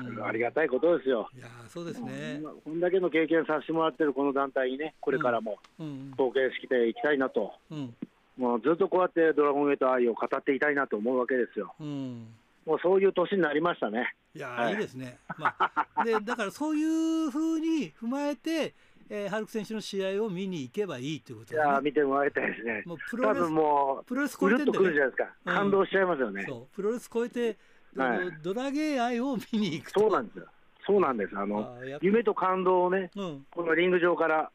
[0.06, 1.28] うん、ありがたいことですよ。
[1.36, 7.94] いやそうですね、こんだけの経験させてもらってるこの団体にね、これからも貢献していきたいなと、うん、
[8.36, 11.74] もうずっとこうやってドラゴンゲート愛を語っていたいなと思うわけですよ。
[11.80, 12.26] うん
[12.66, 14.14] もうそういう年になりましたね。
[14.34, 15.18] いや、はい、いいですね。
[15.38, 18.74] まあ、でだからそういうふうに踏まえて、
[19.08, 22.82] えー、ハルク選手の試合を見に行けばいいということ、ね、いや見てもらいたいですね。
[22.86, 25.34] もうプロレス多分もうプロレス超えてんで、ね、くるじゃないですか。
[25.44, 26.44] 感動しちゃいますよね。
[26.48, 27.56] そうプロレス超えて、
[27.96, 30.46] はい、ドラゲー愛を見に行くそうなんですよ。
[30.86, 31.36] そうなんです。
[31.36, 34.50] あの夢と感動をね、うん、このリング上から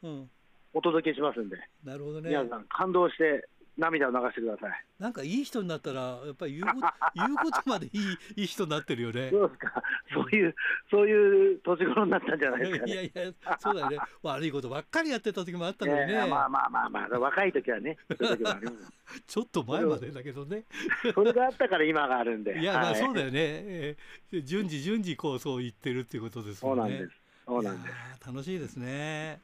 [0.72, 1.56] お届けしますんで。
[1.84, 2.30] なるほどね。
[2.30, 3.48] 皆さん感動して
[3.80, 4.84] 涙を流してください。
[4.98, 8.00] なんかいい人になったら、やっぱり言うこと 言うことまでいい
[8.36, 9.30] いい人になってるよね。
[9.30, 9.82] そうですか。
[10.12, 10.54] そういう、
[10.90, 13.98] そういう年頃になったんじゃないですか、ね、いやいや、そうだよね。
[14.22, 16.14] 悪いことばっかりやってた時もあったのにね。
[16.28, 17.96] まあまあまあまあ、若い時はね。
[19.26, 20.64] ちょっと前までだけどね。
[21.14, 22.60] それがあったから今があるんで。
[22.60, 23.32] いや、まあそうだよね。
[23.34, 26.82] えー、順次順次こうそう言ってるっていうことですもんね。
[26.82, 27.20] そうなんです。
[27.46, 28.26] そうなんです。
[28.26, 29.40] 楽しいですね。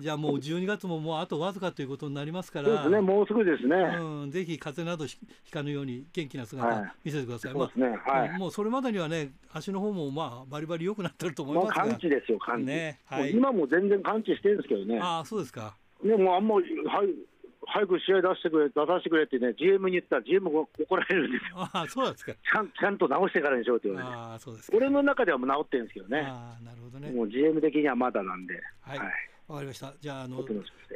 [0.00, 3.76] じゃあもう12月ももうあとわずかということになりますから、そうですね、もうすぐですね。
[4.00, 5.16] うん、ぜひ風邪などひ
[5.52, 7.54] かぬように元気な姿見せてください。
[7.54, 11.86] はい、そうですね、はい、もうそれまでにはね、足の方もまあバリバリ良くなってると思いますが。
[11.86, 12.64] 完治ですよ、完治。
[12.64, 13.30] ね、はい。
[13.30, 14.98] 今も全然完治してるんですけどね。
[15.00, 15.76] ああ、そうですか。
[16.02, 17.08] でもあんまり、はい。
[17.64, 21.68] 早く試合出してくれ、出させてくれってね、GM に言ったら、GM が怒られるんですよ。
[21.72, 22.32] あそうですか。
[22.32, 24.12] ちゃんちゃんと直してからにしようって言われて。
[24.12, 26.26] あそうです俺の中ではもう直ってるんですけどね。
[26.26, 27.12] あなるほどね。
[27.12, 28.54] もう GM 的にはまだなんで。
[28.80, 29.94] はい、はいわかりました。
[30.00, 30.44] じゃあ、あの、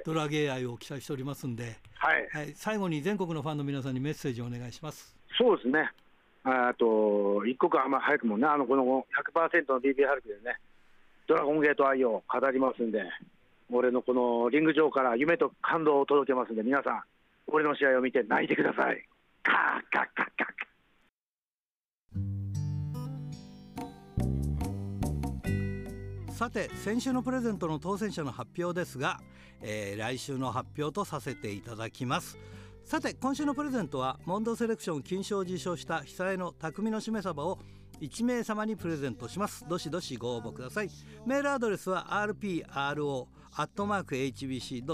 [0.04, 5.16] ドラゲー愛を期待しておりますんで、はい、はい、最後に全国のファンの皆さんにメッセージをお願いします。
[5.36, 5.90] そうですね。
[6.44, 8.84] あと、一刻あんま早くもね、あの、この
[9.34, 10.58] 100%の BB ハルクでね、
[11.26, 13.02] ドラゴンゲート愛を語りますんで、
[13.70, 17.02] 俺のこのリング上から夢と感動を届けますんで、皆さん、
[17.48, 19.04] 俺の試合を見て泣いてください。
[19.42, 19.54] カー
[19.90, 20.66] カッカッカッ
[26.36, 29.22] さて先週のプレゼントの当選者の発表ですが、
[29.62, 32.36] えー、来週の発表とさせていただきます。
[32.84, 37.58] さて今週のプレゼントはモンドセレクション金賞を受賞した久江の匠のしめ鯖を
[38.02, 39.64] 1名様にプレゼントします。
[39.66, 40.90] どしどしご応募ください。
[41.24, 43.28] メールアドレスは rpro
[43.58, 44.92] アットマーク hbc.co.jp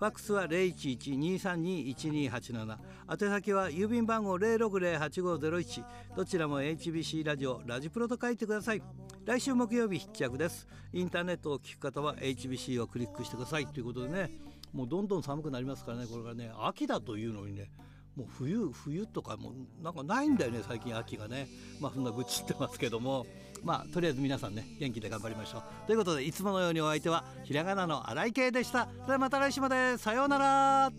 [0.00, 2.78] ファックスは011-232-1287
[3.08, 5.84] 宛先は郵便番号060-8501
[6.16, 8.82] どちらも HBC ラジオラジプロと書いてください。
[9.24, 10.66] 来週木曜日必着です。
[10.92, 13.66] インターネットを聞く方は HBC をクリックしてください。
[13.66, 14.30] ということでね
[14.72, 16.06] もうどんどん寒くなりますからね。
[16.06, 17.70] これがね秋だというのにね
[18.16, 19.52] もう冬冬とかも
[19.82, 21.48] なんかないんだよね最近秋がね。
[21.80, 23.26] まあそんな愚痴ってますけども。
[23.62, 25.62] まあとりあえず皆さんね元気で頑張りましょう。
[25.86, 28.88] ということでいつものようにお相手はひらがなの荒井圭でした。
[29.06, 29.96] ではまた来週まで。
[29.96, 30.92] さようなら。